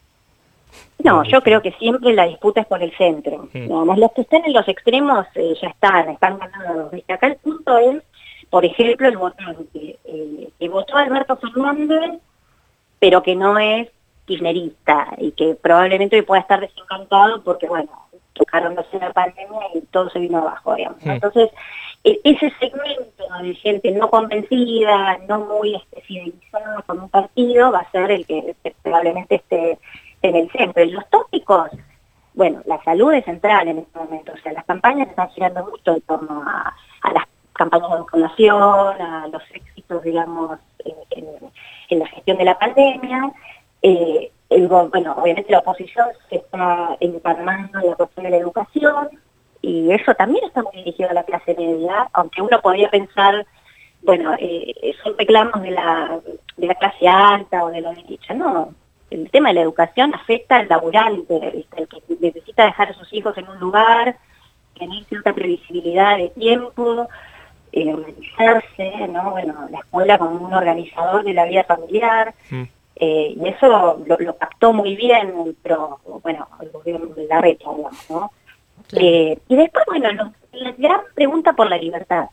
no, 1.04 1.22
yo 1.24 1.42
creo 1.42 1.60
que 1.60 1.72
siempre 1.72 2.14
la 2.14 2.26
disputa 2.26 2.62
es 2.62 2.66
por 2.66 2.82
el 2.82 2.96
centro. 2.96 3.48
los 3.52 4.12
que 4.12 4.22
están 4.22 4.44
en 4.44 4.52
los 4.52 4.66
extremos 4.66 5.26
eh, 5.34 5.54
ya 5.60 5.68
están, 5.68 6.08
están 6.08 6.38
ganando. 6.38 6.90
Acá 7.08 7.26
el 7.26 7.36
punto 7.36 7.76
es, 7.78 8.02
por 8.48 8.64
ejemplo, 8.64 9.08
el 9.08 9.18
votante 9.18 9.98
eh, 10.04 10.48
que 10.58 10.68
votó 10.68 10.96
Alberto 10.96 11.36
Fernández, 11.36 12.20
pero 12.98 13.22
que 13.22 13.34
no 13.36 13.58
es 13.58 13.88
kirchnerista 14.24 15.08
y 15.18 15.32
que 15.32 15.54
probablemente 15.56 16.22
pueda 16.22 16.40
estar 16.40 16.60
desencantado 16.60 17.42
porque, 17.42 17.66
bueno, 17.66 17.90
tocaron 18.32 18.74
la 18.74 19.12
pandemia 19.12 19.60
y 19.74 19.80
todo 19.82 20.08
se 20.10 20.18
vino 20.18 20.38
abajo, 20.38 20.74
digamos. 20.74 21.04
Entonces, 21.04 21.50
e, 22.02 22.20
ese 22.24 22.50
segmento 22.58 23.24
de 23.42 23.54
gente 23.56 23.90
no 23.90 24.08
convencida, 24.08 25.18
no 25.28 25.40
muy 25.40 25.80
fidelizada 26.06 26.82
con 26.86 27.00
un 27.00 27.08
partido, 27.10 27.72
va 27.72 27.80
a 27.80 27.90
ser 27.90 28.10
el 28.10 28.26
que 28.26 28.56
probablemente 28.82 29.36
esté 29.36 29.78
en 30.28 30.36
el 30.36 30.50
centro. 30.50 30.82
Y 30.82 30.90
los 30.90 31.08
tópicos, 31.10 31.70
bueno, 32.34 32.62
la 32.66 32.82
salud 32.82 33.12
es 33.12 33.24
central 33.24 33.68
en 33.68 33.78
este 33.78 33.98
momento, 33.98 34.32
o 34.32 34.38
sea, 34.38 34.52
las 34.52 34.64
campañas 34.64 35.08
están 35.08 35.28
girando 35.30 35.64
mucho 35.64 35.94
en 35.94 36.00
torno 36.02 36.42
a, 36.46 36.74
las 37.12 37.24
campañas 37.52 37.90
de 37.90 37.98
vacunación, 37.98 39.02
a 39.02 39.28
los 39.28 39.42
éxitos, 39.52 40.02
digamos, 40.02 40.58
en, 41.10 41.98
la 41.98 42.06
gestión 42.08 42.38
de 42.38 42.44
la 42.44 42.58
pandemia. 42.58 43.32
Eh, 43.82 44.32
bueno, 44.68 45.14
obviamente 45.16 45.52
la 45.52 45.58
oposición 45.58 46.08
se 46.28 46.36
está 46.36 46.96
encarnando 47.00 47.80
en 47.80 47.90
la 47.90 47.96
cuestión 47.96 48.24
de 48.24 48.30
la 48.30 48.36
educación 48.38 49.10
y 49.60 49.92
eso 49.92 50.14
también 50.14 50.44
está 50.44 50.62
muy 50.62 50.76
dirigido 50.76 51.10
a 51.10 51.14
la 51.14 51.22
clase 51.22 51.54
media, 51.56 52.08
aunque 52.12 52.42
uno 52.42 52.60
podría 52.60 52.90
pensar, 52.90 53.46
bueno, 54.02 54.34
eh, 54.38 54.94
son 55.02 55.16
reclamos 55.16 55.62
de 55.62 55.70
la, 55.70 56.18
de 56.56 56.66
la 56.66 56.74
clase 56.74 57.06
alta 57.06 57.64
o 57.64 57.70
de 57.70 57.80
la 57.80 57.92
derecha, 57.92 58.34
no, 58.34 58.74
el 59.14 59.30
tema 59.30 59.48
de 59.48 59.54
la 59.54 59.60
educación 59.62 60.14
afecta 60.14 60.56
al 60.56 60.68
laburante, 60.68 61.64
el 61.76 61.88
que 61.88 62.02
necesita 62.20 62.64
dejar 62.64 62.90
a 62.90 62.94
sus 62.94 63.12
hijos 63.12 63.36
en 63.38 63.48
un 63.48 63.58
lugar, 63.58 64.16
tener 64.78 65.04
cierta 65.04 65.32
previsibilidad 65.32 66.16
de 66.16 66.30
tiempo, 66.30 67.08
eh, 67.72 67.92
organizarse, 67.92 69.08
¿no? 69.08 69.30
Bueno, 69.30 69.68
la 69.70 69.78
escuela 69.78 70.18
como 70.18 70.46
un 70.46 70.52
organizador 70.52 71.24
de 71.24 71.34
la 71.34 71.44
vida 71.44 71.64
familiar, 71.64 72.34
mm. 72.50 72.62
eh, 72.96 73.34
y 73.36 73.48
eso 73.48 74.02
lo, 74.06 74.36
captó 74.36 74.72
muy 74.72 74.96
bien, 74.96 75.56
pero 75.62 76.00
bueno, 76.22 76.48
el 76.60 76.70
gobierno 76.70 77.06
de 77.14 77.26
la 77.26 77.40
red, 77.40 77.58
digamos, 77.58 78.10
¿no? 78.10 78.32
Eh, 78.92 79.38
y 79.48 79.56
después, 79.56 79.84
bueno, 79.86 80.32
la 80.52 80.72
gran 80.72 81.00
pregunta 81.14 81.52
por 81.52 81.68
la 81.70 81.78
libertad. 81.78 82.26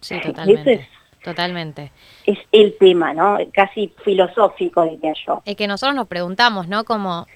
Sí, 0.00 0.20
totalmente. 0.20 0.88
Totalmente. 1.24 1.90
Es 2.26 2.38
el 2.52 2.76
tema, 2.78 3.14
¿no? 3.14 3.38
Casi 3.54 3.90
filosófico, 4.04 4.84
diría 4.84 5.14
yo. 5.26 5.42
Es 5.46 5.56
que 5.56 5.66
nosotros 5.66 5.96
nos 5.96 6.06
preguntamos, 6.06 6.68
¿no? 6.68 6.84
Como 6.84 7.26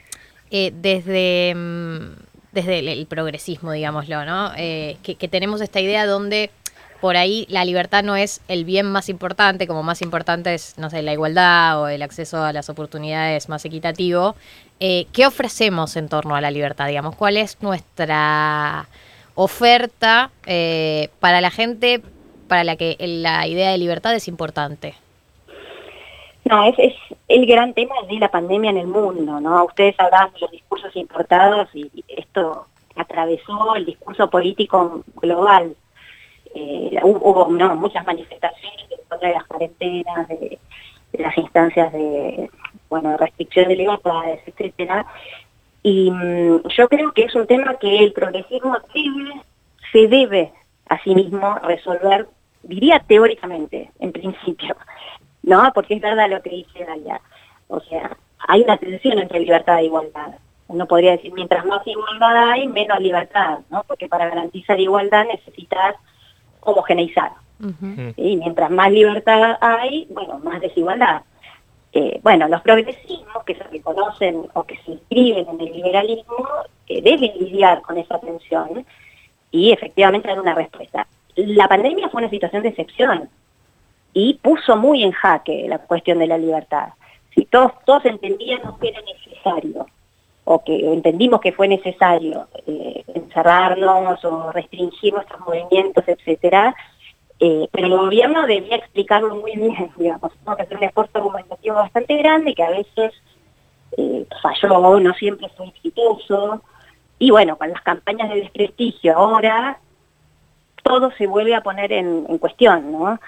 eh, 0.51 0.73
desde, 0.75 1.55
mm, 1.55 2.13
desde 2.53 2.81
el, 2.81 3.07
progresismo, 3.07 3.73
digámoslo, 3.73 4.27
¿no? 4.27 4.53
Eh, 4.59 4.99
que, 5.03 5.29
tenemos 5.29 5.63
esta 5.63 5.81
idea 5.81 6.05
donde 6.05 6.51
por 7.01 7.17
ahí 7.17 7.47
la 7.49 7.65
libertad 7.65 8.03
no 8.03 8.15
es 8.15 8.43
el 8.49 8.67
bien 8.67 8.85
más 8.93 9.09
importante, 9.09 9.67
como 9.67 9.83
más 9.83 10.03
importante 10.03 10.53
es, 10.53 10.77
no 10.77 10.91
sé, 10.91 11.01
la 11.01 11.15
igualdad 11.15 11.81
o 11.81 11.89
el 11.89 12.03
acceso 12.03 12.43
a 12.43 12.53
las 12.53 12.69
oportunidades 12.69 13.49
más 13.49 13.65
equitativo. 13.65 14.37
Eh, 14.81 15.07
¿Qué 15.13 15.27
ofrecemos 15.27 15.97
en 15.97 16.11
torno 16.11 16.35
a 16.35 16.43
la 16.43 16.51
libertad, 16.51 16.89
digamos? 16.89 17.17
¿Cuál 17.17 17.39
es 17.39 17.63
nuestra 17.63 18.87
oferta 19.35 20.31
para 21.21 21.41
la 21.41 21.51
gente 21.51 22.03
para 22.49 22.65
la 22.65 22.77
que 22.77 22.97
la 22.99 23.47
idea 23.47 23.71
de 23.71 23.79
libertad 23.79 24.15
es 24.15 24.27
importante? 24.29 24.95
No, 26.45 26.65
es, 26.65 26.95
el 27.29 27.47
gran 27.47 27.75
tema 27.75 27.95
de 28.09 28.19
la 28.19 28.31
pandemia 28.31 28.71
en 28.71 28.79
el 28.79 28.87
mundo, 28.87 29.39
¿no? 29.39 29.65
Ustedes 29.65 29.95
hablan 29.99 30.33
de 30.33 30.41
los 30.41 30.51
discursos 30.51 30.97
importados 30.97 31.69
y, 31.75 31.91
esto 32.09 32.67
atravesó 32.97 33.77
el 33.77 33.85
discurso 33.85 34.31
político 34.31 35.03
global. 35.17 35.77
Eh, 36.55 36.99
hubo 37.03 37.51
muchas 37.51 38.07
manifestaciones 38.07 38.91
en 38.91 38.99
contra 39.09 39.29
de 39.29 39.35
las 39.35 39.45
cuarentenas, 39.45 40.29
de, 40.29 40.59
las 41.13 41.37
instancias 41.37 41.93
de 41.93 42.51
bueno 42.89 43.17
restricción 43.17 43.69
de 43.69 43.77
libertades, 43.77 44.41
etcétera. 44.47 45.07
Y 45.83 46.11
mm, 46.11 46.63
yo 46.69 46.89
creo 46.89 47.13
que 47.13 47.25
es 47.25 47.35
un 47.35 47.47
tema 47.47 47.75
que 47.79 47.99
el 47.99 48.13
progresismo 48.13 48.77
debe, 48.95 49.43
se 49.93 50.09
debe 50.09 50.53
a 50.89 50.99
sí 51.03 51.15
mismo 51.15 51.59
resolver, 51.59 52.27
diría 52.63 53.01
teóricamente, 53.01 53.91
en 53.99 54.13
principio, 54.13 54.77
¿no? 55.43 55.71
Porque 55.75 55.95
es 55.95 56.01
verdad 56.01 56.29
lo 56.29 56.43
que 56.43 56.51
dice 56.51 56.85
Dalia. 56.85 57.21
O 57.69 57.81
sea, 57.81 58.17
hay 58.47 58.63
una 58.63 58.77
tensión 58.77 59.19
entre 59.19 59.41
libertad 59.41 59.79
e 59.79 59.85
igualdad. 59.85 60.35
Uno 60.69 60.87
podría 60.87 61.13
decir, 61.13 61.33
mientras 61.33 61.65
más 61.65 61.87
igualdad 61.87 62.51
hay, 62.51 62.69
menos 62.69 63.01
libertad, 63.01 63.61
¿no? 63.71 63.83
Porque 63.85 64.09
para 64.09 64.29
garantizar 64.29 64.79
igualdad 64.79 65.27
necesitas 65.27 65.97
homogeneizar. 66.61 67.33
Y 68.17 68.37
mientras 68.37 68.71
más 68.71 68.93
libertad 68.93 69.59
hay, 69.61 70.07
bueno, 70.11 70.39
más 70.39 70.61
desigualdad. 70.61 71.23
Eh, 71.93 72.21
bueno, 72.23 72.47
los 72.49 72.61
progresismos 72.61 73.43
que 73.45 73.55
se 73.55 73.65
reconocen 73.65 74.47
o 74.53 74.65
que 74.65 74.77
se 74.85 74.93
inscriben 74.93 75.49
en 75.49 75.61
el 75.61 75.73
liberalismo 75.73 76.47
eh, 76.87 77.01
deben 77.03 77.33
lidiar 77.39 77.81
con 77.83 77.97
esa 77.97 78.21
tensión 78.21 78.85
y 79.51 79.73
efectivamente 79.73 80.29
dar 80.29 80.41
una 80.41 80.55
respuesta. 80.55 81.07
La 81.47 81.69
pandemia 81.69 82.09
fue 82.09 82.23
una 82.23 82.31
situación 82.31 82.63
de 82.63 82.71
excepción 82.71 83.29
y 84.13 84.35
puso 84.35 84.77
muy 84.77 85.05
en 85.05 85.13
jaque 85.13 85.67
la 85.69 85.79
cuestión 85.79 86.19
de 86.19 86.27
la 86.27 86.37
libertad. 86.37 86.89
Si 87.35 87.45
todos, 87.45 87.73
todos 87.85 88.05
entendíamos 88.07 88.77
que 88.79 88.89
era 88.89 89.01
necesario 89.03 89.87
o 90.45 90.65
que 90.65 90.93
entendimos 90.93 91.41
que 91.41 91.53
fue 91.53 91.69
necesario 91.69 92.49
eh, 92.67 93.05
encerrarnos 93.15 94.25
o 94.25 94.51
restringir 94.51 95.15
nuestros 95.15 95.41
movimientos, 95.41 96.03
etcétera, 96.09 96.75
eh, 97.39 97.69
pero 97.71 97.87
el 97.87 97.97
gobierno 97.97 98.47
debía 98.47 98.77
explicarlo 98.77 99.37
muy 99.37 99.55
bien, 99.55 99.93
digamos, 99.97 100.33
que 100.33 100.63
hacer 100.63 100.77
un 100.77 100.85
esfuerzo 100.85 101.19
argumentativo 101.19 101.77
bastante 101.77 102.17
grande 102.17 102.55
que 102.55 102.65
a 102.65 102.71
veces 102.71 103.13
eh, 103.97 104.27
falló, 104.43 104.99
no 104.99 105.15
siempre 105.15 105.49
fue 105.57 105.69
exitoso, 105.69 106.63
y 107.19 107.31
bueno, 107.31 107.57
con 107.57 107.71
las 107.71 107.83
campañas 107.83 108.29
de 108.31 108.41
desprestigio 108.41 109.17
ahora, 109.17 109.79
todo 110.89 111.11
se 111.13 111.27
vuelve 111.27 111.55
a 111.55 111.61
poner 111.61 111.93
en, 111.93 112.25
cuestión, 112.39 112.91
¿no? 112.91 113.21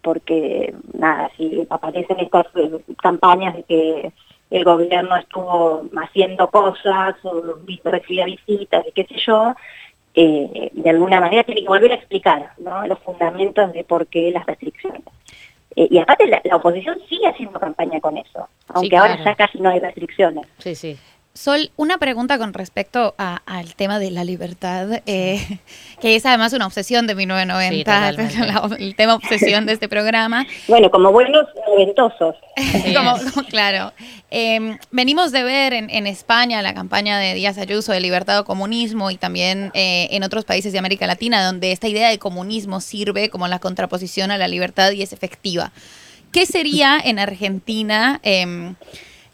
Porque, 0.00 0.74
nada, 0.94 1.30
si 1.36 1.66
aparecen 1.70 2.18
estas 2.18 2.46
eh, 2.56 2.78
campañas 3.00 3.54
de 3.54 3.62
que 3.64 4.12
el 4.50 4.64
gobierno 4.64 5.16
estuvo 5.16 5.84
haciendo 6.02 6.50
cosas, 6.50 7.14
o 7.22 7.42
recibía 7.84 8.24
visitas, 8.24 8.84
y 8.86 8.92
qué 8.92 9.04
sé 9.04 9.16
yo, 9.24 9.54
eh, 10.14 10.70
de 10.72 10.90
alguna 10.90 11.20
manera 11.20 11.44
tiene 11.44 11.62
que 11.62 11.68
volver 11.68 11.92
a 11.92 11.96
explicar 11.96 12.52
los 12.86 12.98
fundamentos 12.98 13.72
de 13.72 13.84
por 13.84 14.06
qué 14.08 14.30
las 14.30 14.44
restricciones. 14.46 15.02
Eh, 15.76 15.88
y 15.90 15.98
aparte 15.98 16.26
la, 16.26 16.56
oposición 16.56 16.98
sigue 17.08 17.26
haciendo 17.26 17.58
campaña 17.58 17.98
con 18.00 18.18
eso, 18.18 18.46
aunque 18.68 18.96
ahora 18.96 19.22
ya 19.24 19.34
casi 19.34 19.58
no 19.58 19.70
hay 19.70 19.80
restricciones. 19.80 20.46
Sí, 20.58 20.74
sí. 20.74 20.98
Sol, 21.34 21.70
una 21.76 21.96
pregunta 21.96 22.36
con 22.36 22.52
respecto 22.52 23.14
al 23.16 23.74
tema 23.74 23.98
de 23.98 24.10
la 24.10 24.22
libertad, 24.22 25.00
eh, 25.06 25.40
que 25.98 26.14
es 26.14 26.26
además 26.26 26.52
una 26.52 26.66
obsesión 26.66 27.06
de 27.06 27.14
1990, 27.14 28.08
el 28.78 28.94
tema 28.96 29.14
obsesión 29.14 29.64
de 29.64 29.72
este 29.72 29.88
programa. 29.88 30.46
Bueno, 30.68 30.90
como 30.90 31.10
buenos 31.10 31.46
noventosos. 31.68 32.36
claro. 33.48 33.92
Em, 34.30 34.78
venimos 34.90 35.32
de 35.32 35.42
ver 35.42 35.72
en, 35.72 36.06
España 36.06 36.62
la 36.62 36.74
campaña 36.74 37.18
de 37.18 37.34
Díaz 37.34 37.58
Ayuso 37.58 37.92
de 37.92 38.00
libertad 38.00 38.38
o 38.38 38.44
comunismo 38.44 39.10
y 39.10 39.16
también 39.16 39.70
eh, 39.74 40.08
en 40.12 40.22
otros 40.22 40.44
países 40.44 40.72
de 40.72 40.78
América 40.78 41.06
Latina, 41.06 41.44
donde 41.44 41.72
esta 41.72 41.88
idea 41.88 42.08
de 42.08 42.18
comunismo 42.18 42.80
sirve 42.80 43.28
como 43.28 43.48
la 43.48 43.58
contraposición 43.58 44.30
a 44.30 44.38
la 44.38 44.48
libertad 44.48 44.92
y 44.92 45.02
es 45.02 45.12
efectiva. 45.12 45.72
¿Qué 46.30 46.46
sería 46.46 47.00
en 47.02 47.18
Argentina? 47.18 48.20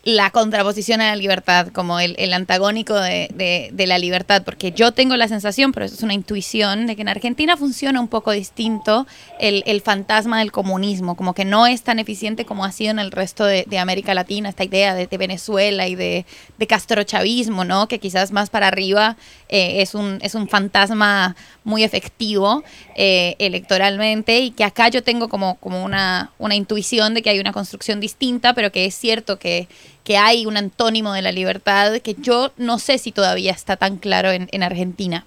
La 0.08 0.30
contraposición 0.30 1.02
a 1.02 1.08
la 1.08 1.16
libertad, 1.16 1.68
como 1.68 2.00
el, 2.00 2.32
antagónico 2.32 2.94
de, 2.94 3.70
la 3.76 3.98
libertad, 3.98 4.42
porque 4.42 4.72
yo 4.72 4.92
tengo 4.92 5.18
la 5.18 5.28
sensación, 5.28 5.70
pero 5.72 5.84
eso 5.84 5.96
es 5.96 6.02
una 6.02 6.14
intuición, 6.14 6.86
de 6.86 6.96
que 6.96 7.02
en 7.02 7.10
Argentina 7.10 7.58
funciona 7.58 8.00
un 8.00 8.08
poco 8.08 8.30
distinto 8.30 9.06
el, 9.38 9.82
fantasma 9.82 10.38
del 10.38 10.50
comunismo, 10.50 11.14
como 11.14 11.34
que 11.34 11.44
no 11.44 11.66
es 11.66 11.82
tan 11.82 11.98
eficiente 11.98 12.46
como 12.46 12.64
ha 12.64 12.72
sido 12.72 12.92
en 12.92 13.00
el 13.00 13.10
resto 13.10 13.44
de, 13.44 13.66
América 13.78 14.14
Latina, 14.14 14.48
esta 14.48 14.64
idea 14.64 14.94
de, 14.94 15.06
Venezuela 15.18 15.86
y 15.88 15.94
de, 15.94 16.24
castrochavismo, 16.66 17.66
¿no? 17.66 17.86
que 17.86 17.98
quizás 17.98 18.32
más 18.32 18.48
para 18.48 18.68
arriba 18.68 19.18
eh, 19.50 19.82
es, 19.82 19.94
un, 19.94 20.20
es 20.22 20.34
un 20.34 20.48
fantasma 20.48 21.36
muy 21.64 21.84
efectivo 21.84 22.64
eh, 22.96 23.36
electoralmente 23.38 24.38
y 24.40 24.52
que 24.52 24.64
acá 24.64 24.88
yo 24.88 25.02
tengo 25.02 25.28
como, 25.28 25.56
como 25.56 25.84
una, 25.84 26.32
una 26.38 26.54
intuición 26.54 27.12
de 27.12 27.20
que 27.20 27.28
hay 27.28 27.40
una 27.40 27.52
construcción 27.52 28.00
distinta, 28.00 28.54
pero 28.54 28.72
que 28.72 28.86
es 28.86 28.94
cierto 28.94 29.38
que 29.38 29.68
que 30.04 30.16
hay 30.16 30.46
un 30.46 30.56
antónimo 30.56 31.12
de 31.12 31.22
la 31.22 31.32
libertad 31.32 31.98
que 32.02 32.14
yo 32.14 32.50
no 32.56 32.78
sé 32.78 32.98
si 32.98 33.12
todavía 33.12 33.52
está 33.52 33.76
tan 33.76 33.96
claro 33.98 34.30
en, 34.30 34.62
Argentina. 34.62 35.24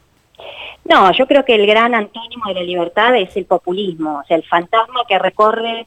No, 0.86 1.12
yo 1.14 1.28
creo 1.28 1.46
que 1.46 1.56
el 1.56 1.68
gran 1.68 1.94
antónimo 1.94 2.48
de 2.48 2.56
la 2.56 2.64
libertad 2.64 3.16
es 3.16 3.36
el 3.38 3.46
populismo, 3.46 4.20
o 4.20 4.24
sea, 4.26 4.38
el 4.38 4.44
fantasma 4.44 5.02
que 5.08 5.20
recorre 5.20 5.86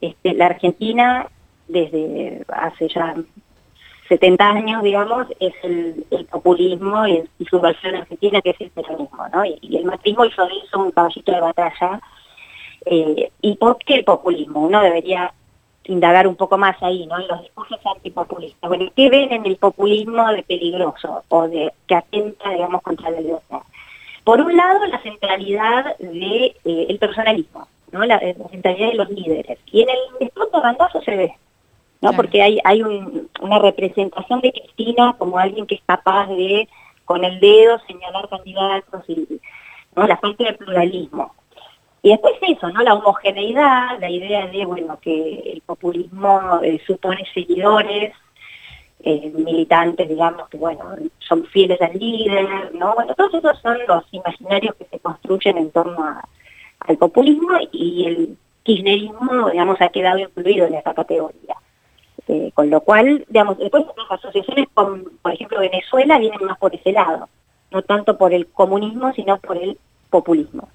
este, 0.00 0.34
la 0.34 0.46
Argentina 0.46 1.26
desde 1.68 2.42
hace 2.48 2.88
ya 2.88 3.14
70 4.10 4.44
años, 4.44 4.82
digamos, 4.82 5.28
es 5.38 5.54
el, 5.62 6.04
populismo 6.30 7.06
y, 7.06 7.22
su 7.48 7.60
versión 7.60 7.94
argentina, 7.94 8.40
que 8.42 8.50
es 8.50 8.60
el 8.60 8.70
peronismo, 8.70 9.28
¿no? 9.32 9.44
Y, 9.44 9.76
el 9.76 9.84
macrismo 9.84 10.24
hizo 10.24 10.46
de 10.46 10.54
eso 10.66 10.78
un 10.80 10.90
caballito 10.90 11.30
de 11.30 11.40
batalla. 11.40 12.00
Eh, 12.86 13.30
¿Y 13.40 13.54
por 13.56 13.78
qué 13.78 13.94
el 13.96 14.04
populismo? 14.04 14.62
Uno 14.62 14.82
debería 14.82 15.32
indagar 15.84 16.26
un 16.26 16.36
poco 16.36 16.58
más 16.58 16.76
ahí, 16.82 17.06
¿no? 17.06 17.18
En 17.18 17.28
los 17.28 17.42
discursos 17.42 17.78
antipopulistas. 17.84 18.68
Bueno, 18.68 18.90
¿qué 18.94 19.08
ven 19.08 19.32
en 19.32 19.46
el 19.46 19.56
populismo 19.56 20.26
de 20.32 20.42
peligroso 20.42 21.24
o 21.28 21.48
de 21.48 21.72
que 21.86 21.94
atenta, 21.94 22.50
digamos, 22.50 22.82
contra 22.82 23.10
la 23.10 23.20
libertad? 23.20 23.60
Por 24.24 24.40
un 24.40 24.56
lado, 24.56 24.86
la 24.86 25.00
centralidad 25.02 25.96
del 25.98 26.20
de, 26.20 26.56
eh, 26.64 26.98
personalismo, 26.98 27.66
¿no? 27.92 28.04
La, 28.04 28.18
centralidad 28.18 28.90
de 28.90 28.94
los 28.94 29.10
líderes. 29.10 29.58
Y 29.72 29.82
en 29.82 29.88
el 29.88 30.28
esposo 30.28 30.60
randazo 30.62 31.00
se 31.00 31.16
ve, 31.16 31.34
¿no? 32.00 32.12
Porque 32.12 32.42
hay, 32.42 32.60
hay 32.64 32.82
una 32.82 33.58
representación 33.58 34.40
de 34.40 34.52
Cristina 34.52 35.16
como 35.18 35.38
alguien 35.38 35.66
que 35.66 35.76
es 35.76 35.82
capaz 35.86 36.28
de, 36.28 36.68
con 37.04 37.24
el 37.24 37.40
dedo, 37.40 37.78
señalar 37.86 38.28
candidatos 38.28 39.02
y 39.08 39.40
¿no? 39.96 40.06
la 40.06 40.16
falta 40.18 40.44
de 40.44 40.52
pluralismo. 40.52 41.34
Y 42.02 42.10
después 42.10 42.34
eso, 42.42 42.70
¿no? 42.70 42.82
La 42.82 42.94
homogeneidad, 42.94 44.00
la 44.00 44.08
idea 44.08 44.46
de, 44.46 44.64
bueno, 44.64 44.98
que 45.00 45.52
el 45.52 45.60
populismo 45.60 46.60
eh, 46.62 46.80
supone 46.86 47.24
seguidores, 47.34 48.14
eh, 49.02 49.32
militantes, 49.34 50.08
digamos, 50.08 50.48
que, 50.48 50.56
bueno, 50.56 50.82
son 51.18 51.44
fieles 51.46 51.80
al 51.80 51.98
líder, 51.98 52.74
¿no? 52.74 52.94
Bueno, 52.94 53.14
todos 53.14 53.34
esos 53.34 53.58
son 53.60 53.78
los 53.86 54.04
imaginarios 54.12 54.74
que 54.76 54.84
se 54.86 54.98
construyen 54.98 55.58
en 55.58 55.70
torno 55.70 56.20
al 56.80 56.96
populismo 56.96 57.50
y 57.72 58.06
el 58.06 58.38
kirchnerismo, 58.62 59.50
digamos, 59.50 59.80
ha 59.80 59.88
quedado 59.88 60.18
incluido 60.18 60.66
en 60.66 60.74
esa 60.74 60.94
categoría. 60.94 61.56
Eh, 62.28 62.52
con 62.54 62.70
lo 62.70 62.80
cual, 62.82 63.24
digamos, 63.28 63.58
después 63.58 63.84
las 63.96 64.10
asociaciones 64.10 64.68
con, 64.72 65.04
por 65.20 65.32
ejemplo, 65.32 65.60
Venezuela 65.60 66.18
vienen 66.18 66.44
más 66.44 66.58
por 66.58 66.74
ese 66.74 66.92
lado, 66.92 67.28
no 67.70 67.82
tanto 67.82 68.16
por 68.16 68.32
el 68.32 68.46
comunismo, 68.46 69.12
sino 69.12 69.38
por 69.38 69.56
el 69.56 69.78
populismo. 70.10 70.68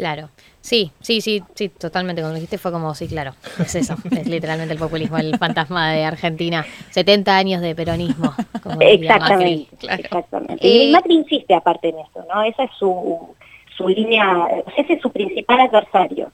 Claro. 0.00 0.30
Sí, 0.62 0.92
sí, 1.00 1.20
sí, 1.20 1.42
sí, 1.54 1.68
totalmente. 1.68 2.22
Cuando 2.22 2.36
dijiste 2.36 2.56
fue 2.56 2.72
como, 2.72 2.94
sí, 2.94 3.06
claro, 3.06 3.34
es 3.58 3.74
eso, 3.74 3.96
es 4.10 4.26
literalmente 4.26 4.72
el 4.72 4.80
populismo, 4.80 5.18
el 5.18 5.36
fantasma 5.36 5.92
de 5.92 6.04
Argentina. 6.04 6.64
70 6.88 7.36
años 7.36 7.60
de 7.60 7.74
peronismo. 7.74 8.32
exactamente, 8.80 9.68
exactamente. 9.82 10.66
y 10.66 10.88
eh, 10.88 10.92
Macri 10.92 11.16
insiste 11.16 11.52
aparte 11.52 11.90
en 11.90 11.98
eso, 11.98 12.24
¿no? 12.32 12.42
Esa 12.44 12.64
es 12.64 12.70
su, 12.78 13.36
su 13.76 13.88
línea, 13.88 14.48
ese 14.78 14.94
es 14.94 15.02
su 15.02 15.10
principal 15.12 15.60
adversario. 15.60 16.32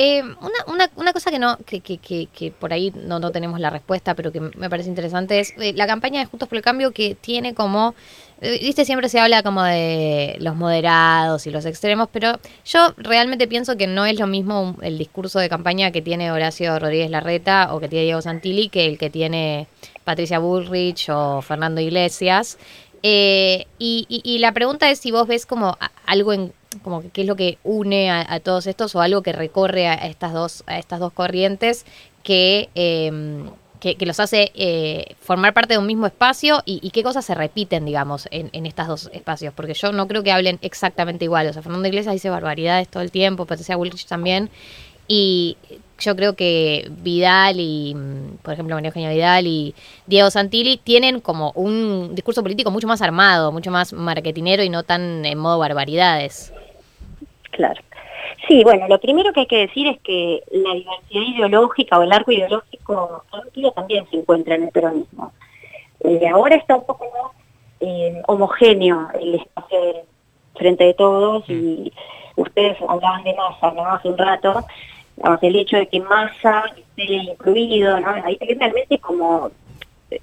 Eh, 0.00 0.22
una, 0.22 0.64
una, 0.68 0.90
una, 0.94 1.12
cosa 1.12 1.32
que 1.32 1.40
no 1.40 1.58
que, 1.66 1.80
que, 1.80 1.98
que, 1.98 2.52
por 2.52 2.72
ahí 2.72 2.92
no, 2.94 3.18
no, 3.18 3.32
tenemos 3.32 3.58
la 3.58 3.68
respuesta, 3.68 4.14
pero 4.14 4.30
que 4.30 4.38
me 4.38 4.70
parece 4.70 4.88
interesante 4.88 5.40
es 5.40 5.52
eh, 5.58 5.72
la 5.74 5.88
campaña 5.88 6.20
de 6.20 6.26
Juntos 6.26 6.48
por 6.48 6.56
el 6.56 6.62
Cambio 6.62 6.92
que 6.92 7.16
tiene 7.16 7.52
como, 7.52 7.96
eh, 8.40 8.60
viste, 8.62 8.84
siempre 8.84 9.08
se 9.08 9.18
habla 9.18 9.42
como 9.42 9.64
de 9.64 10.36
los 10.38 10.54
moderados 10.54 11.48
y 11.48 11.50
los 11.50 11.66
extremos, 11.66 12.08
pero 12.12 12.38
yo 12.64 12.94
realmente 12.96 13.48
pienso 13.48 13.76
que 13.76 13.88
no 13.88 14.06
es 14.06 14.20
lo 14.20 14.28
mismo 14.28 14.76
el 14.82 14.98
discurso 14.98 15.40
de 15.40 15.48
campaña 15.48 15.90
que 15.90 16.00
tiene 16.00 16.30
Horacio 16.30 16.78
Rodríguez 16.78 17.10
Larreta 17.10 17.74
o 17.74 17.80
que 17.80 17.88
tiene 17.88 18.04
Diego 18.04 18.22
Santilli 18.22 18.68
que 18.68 18.86
el 18.86 18.98
que 18.98 19.10
tiene 19.10 19.66
Patricia 20.04 20.38
Bullrich 20.38 21.08
o 21.10 21.42
Fernando 21.42 21.80
Iglesias. 21.80 22.56
y, 23.02 23.66
y, 23.78 24.38
la 24.38 24.52
pregunta 24.52 24.90
es 24.90 25.00
si 25.00 25.10
vos 25.10 25.26
ves 25.26 25.44
como 25.44 25.76
algo 26.06 26.32
en 26.32 26.52
como 26.82 27.00
que 27.02 27.10
qué 27.10 27.22
es 27.22 27.26
lo 27.26 27.36
que 27.36 27.58
une 27.64 28.10
a, 28.10 28.40
todos 28.40 28.66
estos 28.66 28.94
o 28.94 29.00
algo 29.00 29.22
que 29.22 29.32
recorre 29.32 29.88
a 29.88 29.94
estas 29.94 30.32
dos, 30.32 30.64
a 30.66 30.78
estas 30.78 31.00
dos 31.00 31.12
corrientes 31.12 31.86
que, 32.22 32.68
em, 32.74 33.50
que, 33.80 33.96
los 34.04 34.20
hace 34.20 34.52
eh, 34.54 35.14
formar 35.20 35.54
parte 35.54 35.74
de 35.74 35.78
un 35.78 35.86
mismo 35.86 36.06
espacio 36.06 36.62
y, 36.66 36.90
qué 36.90 37.02
cosas 37.02 37.24
se 37.24 37.34
repiten, 37.34 37.84
digamos, 37.84 38.28
en, 38.30 38.50
en 38.52 38.66
estos 38.66 38.86
dos 38.86 39.10
espacios. 39.12 39.54
Porque 39.54 39.74
yo 39.74 39.92
no 39.92 40.08
creo 40.08 40.22
que 40.22 40.32
hablen 40.32 40.58
exactamente 40.62 41.24
igual. 41.24 41.46
O 41.46 41.52
sea, 41.52 41.62
Fernando 41.62 41.88
Iglesias 41.88 42.12
dice 42.12 42.28
barbaridades 42.28 42.88
todo 42.88 43.02
el 43.02 43.10
tiempo, 43.10 43.46
Patricia 43.46 43.76
Bullrich 43.76 44.06
también. 44.06 44.50
Y 45.08 45.56
yo 45.98 46.14
creo 46.14 46.36
que 46.36 46.86
Vidal 46.90 47.58
y, 47.58 47.94
mm, 47.94 48.36
por 48.42 48.54
ejemplo, 48.54 48.76
María 48.76 48.88
Eugenia 48.88 49.10
Vidal 49.10 49.46
y 49.46 49.74
Diego 50.06 50.30
Santilli 50.30 50.76
tienen 50.76 51.20
como 51.20 51.52
un 51.52 52.14
discurso 52.14 52.42
político 52.42 52.70
mucho 52.70 52.86
más 52.86 53.02
armado, 53.02 53.50
mucho 53.50 53.70
más 53.70 53.92
marketinero 53.92 54.62
y 54.62 54.68
no 54.68 54.82
tan 54.84 55.24
en 55.24 55.38
modo 55.38 55.58
barbaridades. 55.58 56.52
Claro. 57.50 57.80
Sí, 58.46 58.62
bueno, 58.62 58.86
lo 58.88 59.00
primero 59.00 59.32
que 59.32 59.40
hay 59.40 59.46
que 59.46 59.66
decir 59.66 59.86
es 59.88 60.00
que 60.00 60.42
la 60.52 60.74
diversidad 60.74 61.22
ideológica 61.34 61.98
o 61.98 62.02
el 62.02 62.12
arco 62.12 62.32
ideológico 62.32 63.24
también 63.74 64.06
se 64.10 64.18
encuentra 64.18 64.54
en 64.54 64.64
el 64.64 64.70
peronismo. 64.70 65.32
Eh, 66.00 66.28
ahora 66.28 66.56
está 66.56 66.76
un 66.76 66.86
poco 66.86 67.04
más 67.04 67.32
eh, 67.80 68.22
homogéneo 68.26 69.08
el 69.20 69.34
espacio 69.36 69.78
frente 70.54 70.84
de 70.84 70.94
todos 70.94 71.48
y 71.48 71.92
ustedes 72.36 72.76
hablaban 72.88 73.24
de 73.24 73.34
masa 73.34 73.70
¿no? 73.72 73.84
hace 73.86 74.08
un 74.08 74.18
rato, 74.18 74.64
el 75.42 75.56
hecho 75.56 75.76
de 75.76 75.88
que 75.88 76.00
masa 76.00 76.64
esté 76.76 77.12
incluido, 77.12 78.00
¿no? 78.00 78.10
hay 78.10 78.38
realmente 78.58 78.98
como 78.98 79.50
eh, 80.10 80.20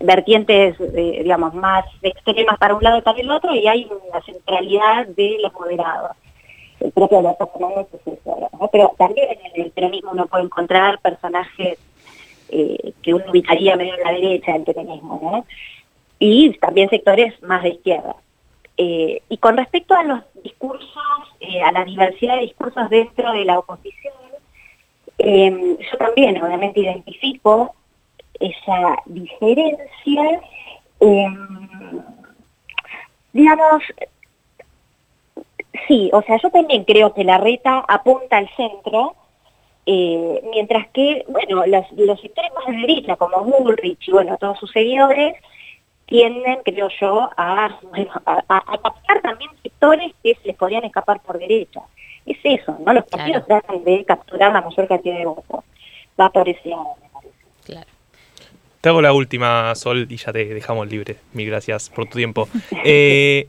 vertientes, 0.00 0.76
digamos, 0.92 1.54
más 1.54 1.84
extremas 2.02 2.58
para 2.58 2.74
un 2.74 2.82
lado 2.82 2.98
y 2.98 3.02
para 3.02 3.18
el 3.18 3.30
otro 3.30 3.54
y 3.54 3.66
hay 3.66 3.84
una 3.84 4.20
centralidad 4.22 5.06
de 5.08 5.38
los 5.42 5.52
moderados 5.52 6.16
el 6.80 6.92
propio 6.92 7.18
Alberto 7.18 7.50
¿no? 7.58 8.68
pero 8.68 8.94
también 8.98 9.28
en 9.30 9.62
el 9.62 9.70
peronismo 9.70 10.10
uno 10.12 10.26
puede 10.26 10.44
encontrar 10.44 11.00
personajes 11.00 11.78
eh, 12.48 12.92
que 13.02 13.14
uno 13.14 13.24
ubicaría 13.30 13.76
medio 13.76 13.94
en 13.94 14.02
la 14.02 14.12
derecha 14.12 14.52
del 14.52 14.62
peronismo, 14.62 15.18
¿no? 15.22 15.46
y 16.18 16.56
también 16.58 16.88
sectores 16.88 17.40
más 17.42 17.62
de 17.62 17.70
izquierda. 17.70 18.16
Eh, 18.78 19.22
y 19.28 19.38
con 19.38 19.56
respecto 19.56 19.94
a 19.94 20.04
los 20.04 20.20
discursos, 20.42 20.90
eh, 21.40 21.62
a 21.62 21.72
la 21.72 21.84
diversidad 21.84 22.36
de 22.36 22.42
discursos 22.42 22.88
dentro 22.90 23.32
de 23.32 23.44
la 23.44 23.58
oposición, 23.58 24.14
yo 25.18 25.98
también 25.98 26.42
obviamente 26.42 26.80
identifico 26.80 27.74
esa 28.38 28.96
diferencia, 29.06 30.40
digamos, 33.32 33.82
Sí, 35.86 36.10
o 36.12 36.22
sea, 36.22 36.38
yo 36.42 36.50
también 36.50 36.84
creo 36.84 37.12
que 37.14 37.24
la 37.24 37.38
reta 37.38 37.84
apunta 37.86 38.38
al 38.38 38.48
centro, 38.56 39.14
eh, 39.84 40.42
mientras 40.50 40.88
que, 40.88 41.24
bueno, 41.28 41.64
los, 41.66 42.20
sectores 42.20 42.50
más 42.54 42.66
de 42.66 42.86
derecha, 42.86 43.16
como 43.16 43.44
Bullrich 43.44 44.08
y, 44.08 44.12
bueno, 44.12 44.36
todos 44.38 44.58
sus 44.58 44.70
seguidores, 44.72 45.34
tienden, 46.06 46.60
creo 46.64 46.88
yo, 47.00 47.30
a, 47.36 47.66
a, 48.26 48.78
captar 48.82 49.20
también 49.22 49.50
sectores 49.62 50.12
que 50.22 50.34
se 50.34 50.48
les 50.48 50.56
podrían 50.56 50.84
escapar 50.84 51.20
por 51.20 51.38
derecha. 51.38 51.82
Es 52.26 52.38
eso, 52.42 52.76
¿no? 52.84 52.92
Los 52.92 53.04
partidos 53.06 53.46
tratan 53.46 53.84
de 53.84 54.04
capturar 54.04 54.52
la 54.52 54.60
mayor 54.60 54.88
cantidad 54.88 55.18
de 55.18 55.24
votos. 55.24 55.64
Va 56.20 56.30
por 56.30 56.48
ese 56.48 56.68
lado, 56.68 56.96
me 57.00 57.08
parece. 57.08 57.34
Claro. 57.64 57.86
Te 58.80 58.88
hago 58.88 59.02
la 59.02 59.12
última, 59.12 59.74
Sol, 59.74 60.06
y 60.10 60.16
ya 60.16 60.32
te 60.32 60.44
dejamos 60.44 60.88
libre. 60.88 61.16
Mil 61.32 61.46
gracias 61.46 61.90
por 61.90 62.06
tu 62.06 62.18
tiempo. 62.18 62.48
Eh, 62.84 63.48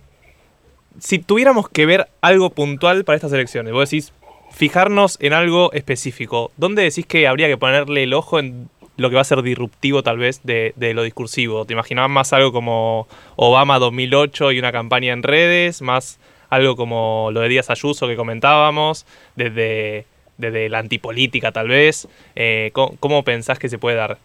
si 0.99 1.19
tuviéramos 1.19 1.69
que 1.69 1.85
ver 1.85 2.07
algo 2.21 2.49
puntual 2.49 3.03
para 3.03 3.15
estas 3.15 3.31
elecciones, 3.33 3.73
vos 3.73 3.89
decís 3.89 4.13
fijarnos 4.51 5.17
en 5.21 5.33
algo 5.33 5.71
específico, 5.73 6.51
¿dónde 6.57 6.83
decís 6.83 7.05
que 7.05 7.27
habría 7.27 7.47
que 7.47 7.57
ponerle 7.57 8.03
el 8.03 8.13
ojo 8.13 8.39
en 8.39 8.69
lo 8.95 9.09
que 9.09 9.15
va 9.15 9.21
a 9.21 9.25
ser 9.25 9.43
disruptivo 9.43 10.01
tal 10.01 10.17
vez 10.17 10.41
de, 10.43 10.73
lo 10.95 11.03
discursivo? 11.03 11.65
¿Te 11.65 11.73
imaginabas 11.73 12.09
más 12.09 12.33
algo 12.33 12.51
como 12.51 13.07
Obama 13.35 13.79
2008 13.79 14.53
y 14.53 14.59
una 14.59 14.71
campaña 14.71 15.13
en 15.13 15.23
redes, 15.23 15.81
más 15.81 16.19
algo 16.49 16.75
como 16.75 17.29
lo 17.31 17.41
de 17.41 17.49
Díaz 17.49 17.69
Ayuso 17.69 18.07
que 18.07 18.15
comentábamos, 18.15 19.05
desde, 19.35 20.05
desde 20.37 20.69
la 20.69 20.79
antipolítica 20.79 21.51
tal 21.51 21.67
vez? 21.67 22.07
Eh, 22.35 22.71
¿cómo, 22.73 23.23
pensás 23.23 23.59
que 23.59 23.69
se 23.69 23.77
puede 23.77 23.97
dar? 23.97 24.17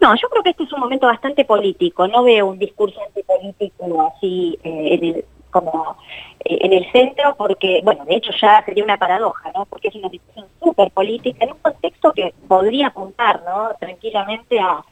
No, 0.00 0.14
yo 0.16 0.28
creo 0.28 0.42
que 0.42 0.50
este 0.50 0.64
es 0.64 0.72
un 0.72 0.80
momento 0.80 1.06
bastante 1.06 1.44
político. 1.44 2.08
No 2.08 2.24
veo 2.24 2.46
un 2.46 2.58
discurso 2.58 3.00
antipolítico 3.04 4.12
así 4.14 4.58
eh, 4.64 5.24
como 5.50 5.96
eh, 6.44 6.58
en 6.62 6.72
el 6.72 6.90
centro 6.90 7.34
porque, 7.36 7.80
bueno, 7.84 8.04
de 8.06 8.16
hecho 8.16 8.32
ya 8.40 8.64
sería 8.64 8.84
una 8.84 8.96
paradoja, 8.96 9.52
¿no? 9.54 9.66
Porque 9.66 9.88
es 9.88 9.94
una 9.94 10.08
discusión 10.08 10.46
súper 10.62 10.90
política 10.92 11.44
en 11.44 11.52
un 11.52 11.58
contexto 11.58 12.12
que 12.12 12.32
podría 12.48 12.88
apuntar, 12.88 13.42
¿no? 13.44 13.70
Tranquilamente 13.78 14.58
a, 14.58 14.82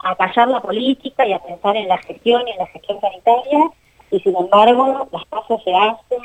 a 0.00 0.16
callar 0.16 0.48
la 0.48 0.60
política 0.60 1.26
y 1.26 1.32
a 1.32 1.38
pensar 1.38 1.76
en 1.76 1.88
la 1.88 1.98
gestión 1.98 2.46
y 2.46 2.50
en 2.50 2.58
la 2.58 2.66
gestión 2.66 3.00
sanitaria 3.00 3.70
y 4.10 4.20
sin 4.20 4.36
embargo 4.36 5.08
las 5.12 5.24
cosas 5.26 5.62
se 5.64 5.74
hacen, 5.74 6.22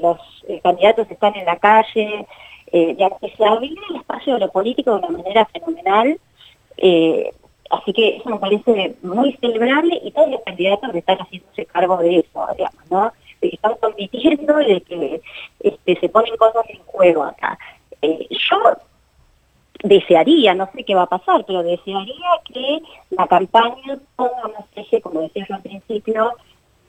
los 0.00 0.18
eh, 0.48 0.60
candidatos 0.62 1.10
están 1.10 1.34
en 1.36 1.44
la 1.44 1.56
calle, 1.56 2.26
eh, 2.72 2.96
ya 2.98 3.10
que 3.10 3.30
se 3.36 3.44
abre 3.44 3.66
el 3.66 3.96
espacio 3.96 4.34
de 4.34 4.40
lo 4.40 4.50
político 4.50 4.92
de 4.92 4.98
una 4.98 5.18
manera 5.18 5.46
fenomenal, 5.46 6.18
así 7.70 7.92
que 7.92 8.16
eso 8.16 8.28
me 8.30 8.38
parece 8.38 8.96
muy 9.02 9.32
celebrable 9.40 10.00
y 10.02 10.10
todos 10.10 10.30
los 10.30 10.40
candidatos 10.42 10.94
están 10.94 11.18
haciéndose 11.18 11.66
cargo 11.66 11.96
de 11.98 12.18
eso, 12.18 12.46
digamos, 12.56 12.90
¿no? 12.90 13.12
de 13.40 13.50
que 13.50 13.56
están 13.56 13.74
compitiendo 13.80 14.60
y 14.60 14.74
de 14.74 14.80
que 14.82 15.22
este, 15.60 16.00
se 16.00 16.08
ponen 16.08 16.36
cosas 16.36 16.64
en 16.68 16.80
juego 16.84 17.24
acá. 17.24 17.58
Eh, 18.02 18.28
yo 18.30 18.58
desearía, 19.82 20.54
no 20.54 20.68
sé 20.74 20.84
qué 20.84 20.94
va 20.94 21.02
a 21.02 21.06
pasar, 21.06 21.44
pero 21.46 21.62
desearía 21.62 22.30
que 22.52 22.82
la 23.10 23.26
campaña 23.26 23.98
ponga 24.16 24.48
más 24.48 24.66
eje, 24.76 25.00
como 25.00 25.20
decía 25.22 25.46
yo 25.48 25.54
al 25.54 25.62
principio, 25.62 26.32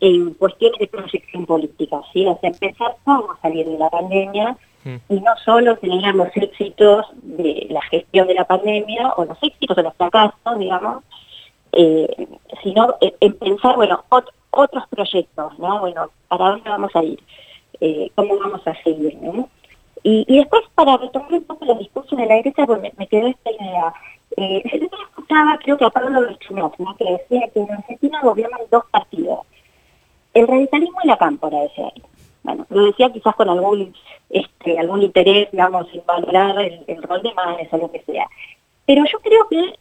en 0.01 0.33
cuestiones 0.33 0.79
de 0.79 0.87
proyección 0.87 1.45
política, 1.45 2.01
¿sí? 2.11 2.25
O 2.25 2.37
sea, 2.39 2.49
empezar 2.49 2.95
cómo 3.05 3.27
salir 3.41 3.67
de 3.67 3.77
la 3.77 3.89
pandemia 3.89 4.57
mm. 4.83 4.95
y 5.09 5.19
no 5.21 5.31
solo 5.45 5.77
tener 5.77 6.15
los 6.15 6.29
éxitos 6.35 7.05
de 7.21 7.67
la 7.69 7.81
gestión 7.83 8.27
de 8.27 8.33
la 8.33 8.45
pandemia 8.45 9.13
o 9.15 9.25
los 9.25 9.37
éxitos 9.41 9.77
o 9.77 9.81
los 9.81 9.93
fracasos, 9.95 10.59
digamos, 10.59 11.03
eh, 11.73 12.27
sino 12.63 12.95
en 12.99 13.33
pensar, 13.33 13.75
bueno, 13.75 14.03
otros 14.51 14.83
proyectos, 14.89 15.57
¿no? 15.59 15.79
Bueno, 15.79 16.09
¿para 16.27 16.49
dónde 16.49 16.69
vamos 16.69 16.91
a 16.95 17.03
ir? 17.03 17.19
Eh, 17.79 18.11
¿Cómo 18.15 18.37
vamos 18.37 18.61
a 18.67 18.75
seguir? 18.83 19.17
¿no? 19.21 19.49
Y, 20.03 20.25
después, 20.35 20.63
para 20.75 20.97
retomar 20.97 21.33
un 21.33 21.43
poco 21.43 21.65
los 21.65 21.77
discursos 21.79 22.17
de 22.17 22.25
la 22.25 22.35
derecha, 22.35 22.65
pues 22.65 22.81
me, 22.97 23.07
quedó 23.07 23.27
esta 23.27 23.51
idea. 23.51 23.93
Eh, 24.37 24.63
yo 24.79 24.87
escuchaba, 25.09 25.59
creo 25.63 25.77
que 25.77 25.85
a 25.85 25.89
Pablo 25.89 26.21
Berchunov, 26.21 26.73
¿no? 26.79 26.95
que 26.97 27.05
decía 27.05 27.47
que 27.53 27.59
en 27.59 27.71
Argentina 27.71 28.19
gobiernan 28.23 28.61
dos 28.71 28.83
partidos, 28.91 29.41
el 30.34 30.48
radicalismo 30.48 30.98
y 31.04 31.08
la 31.08 31.17
cámpora, 31.17 31.62
decía 31.62 31.91
él. 31.96 32.04
Bueno, 32.44 32.65
lo 32.70 32.86
decía 32.86 33.12
quizás 33.12 33.36
con 33.36 33.50
algún 33.50 33.94
este, 34.32 34.80
algún 34.80 35.02
interés, 35.04 35.52
digamos, 35.52 35.88
en 35.94 36.04
valorar 36.06 36.58
el, 36.62 37.04
rol 37.04 37.22
de 37.22 37.34
madres 37.34 37.67
o 37.72 37.78
lo 37.78 37.91
que 37.91 38.02
sea. 38.02 38.28
Pero 38.86 39.04
yo 39.06 39.20
creo 39.20 39.48
que 39.50 39.76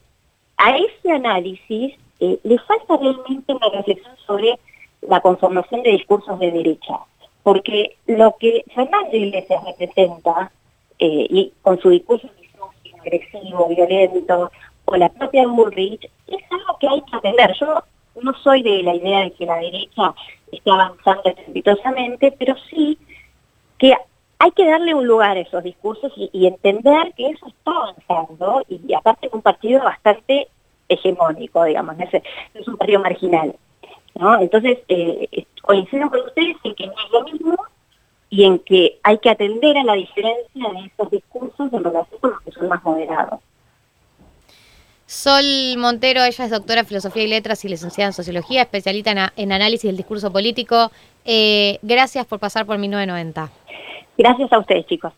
a 0.57 0.77
ese 0.77 1.13
análisis 1.13 1.95
eh, 2.19 2.39
le 2.43 2.59
falta 2.59 2.97
realmente 2.97 3.55
una 3.55 3.69
reflexión 3.69 4.15
sobre 4.27 4.59
la 5.03 5.21
conformación 5.21 5.83
de 5.83 5.93
discursos 5.93 6.39
de 6.39 6.51
derecha, 6.51 6.99
porque 7.43 7.97
lo 8.07 8.37
que 8.39 8.65
Fernando 8.75 9.17
Iglesias 9.17 9.63
representa, 9.65 10.51
eh, 10.99 11.27
y 11.31 11.53
con 11.63 11.81
su 11.81 11.91
discurso 11.91 12.29
agresivo, 13.01 13.69
violento, 13.69 14.51
o 14.85 14.97
la 14.97 15.09
propia 15.09 15.47
Bullrich, 15.47 16.11
es 16.27 16.43
algo 16.51 16.77
que 16.79 16.89
hay 16.89 17.03
que 17.03 17.17
atender. 17.17 17.55
Yo 17.59 17.83
no 18.21 18.35
soy 18.43 18.63
de 18.63 18.83
la 18.83 18.95
idea 18.95 19.21
de 19.21 19.31
que 19.33 19.47
la 19.47 19.57
derecha 19.57 20.15
esté 20.53 20.71
avanzando 20.71 21.23
estrepitosamente, 21.25 22.35
pero 22.39 22.55
sí 22.69 22.99
que 23.79 23.95
hay 24.39 24.51
que 24.53 24.67
darle 24.67 24.95
un 24.95 25.07
lugar 25.07 25.37
a 25.37 25.41
esos 25.41 25.63
discursos 25.63 26.13
y, 26.17 26.47
entender 26.47 27.13
que 27.15 27.29
eso 27.29 27.47
está 27.47 27.73
avanzando 27.73 28.65
y, 28.69 28.95
aparte 28.95 29.27
es 29.27 29.33
un 29.33 29.43
partido 29.43 29.83
bastante 29.83 30.49
hegemónico, 30.89 31.65
digamos, 31.65 31.97
no 31.97 32.05
es, 32.05 32.69
un 32.69 32.77
partido 32.77 33.01
marginal. 33.01 33.55
¿no? 34.15 34.41
Entonces, 34.41 34.79
eh, 34.89 35.47
coincido 35.63 36.11
con 36.11 36.21
ustedes 36.21 36.57
en 36.65 36.75
que 36.75 36.87
no 36.87 36.93
es 36.93 37.11
lo 37.13 37.25
mismo 37.25 37.57
y 38.31 38.45
en 38.45 38.59
que 38.61 38.99
hay 39.03 39.19
que 39.19 39.31
atender 39.31 39.77
a 39.77 39.85
la 39.85 39.95
diferencia 39.95 40.69
de 40.73 40.87
esos 40.87 41.11
discursos 41.11 41.73
en 41.73 41.85
relación 41.85 42.21
con 42.21 42.31
los 42.31 42.41
que 42.41 42.53
son 42.53 42.69
más 42.69 42.83
moderados. 42.83 43.41
Sol 45.11 45.77
Montero, 45.77 46.23
ella 46.23 46.45
es 46.45 46.51
doctora 46.53 46.83
en 46.83 46.87
Filosofía 46.87 47.25
y 47.25 47.27
Letras 47.27 47.65
y 47.65 47.69
licenciada 47.69 48.11
en 48.11 48.13
Sociología, 48.13 48.63
especialista 48.63 49.33
en, 49.35 49.51
análisis 49.51 49.89
del 49.89 49.97
discurso 49.97 50.31
político. 50.33 50.93
Eh, 51.25 51.81
gracias 51.83 52.25
por 52.27 52.39
pasar 52.39 52.65
por 52.65 52.79
1990. 52.79 53.51
Gracias 54.17 54.53
a 54.53 54.59
ustedes, 54.61 54.87
chicos. 54.87 55.13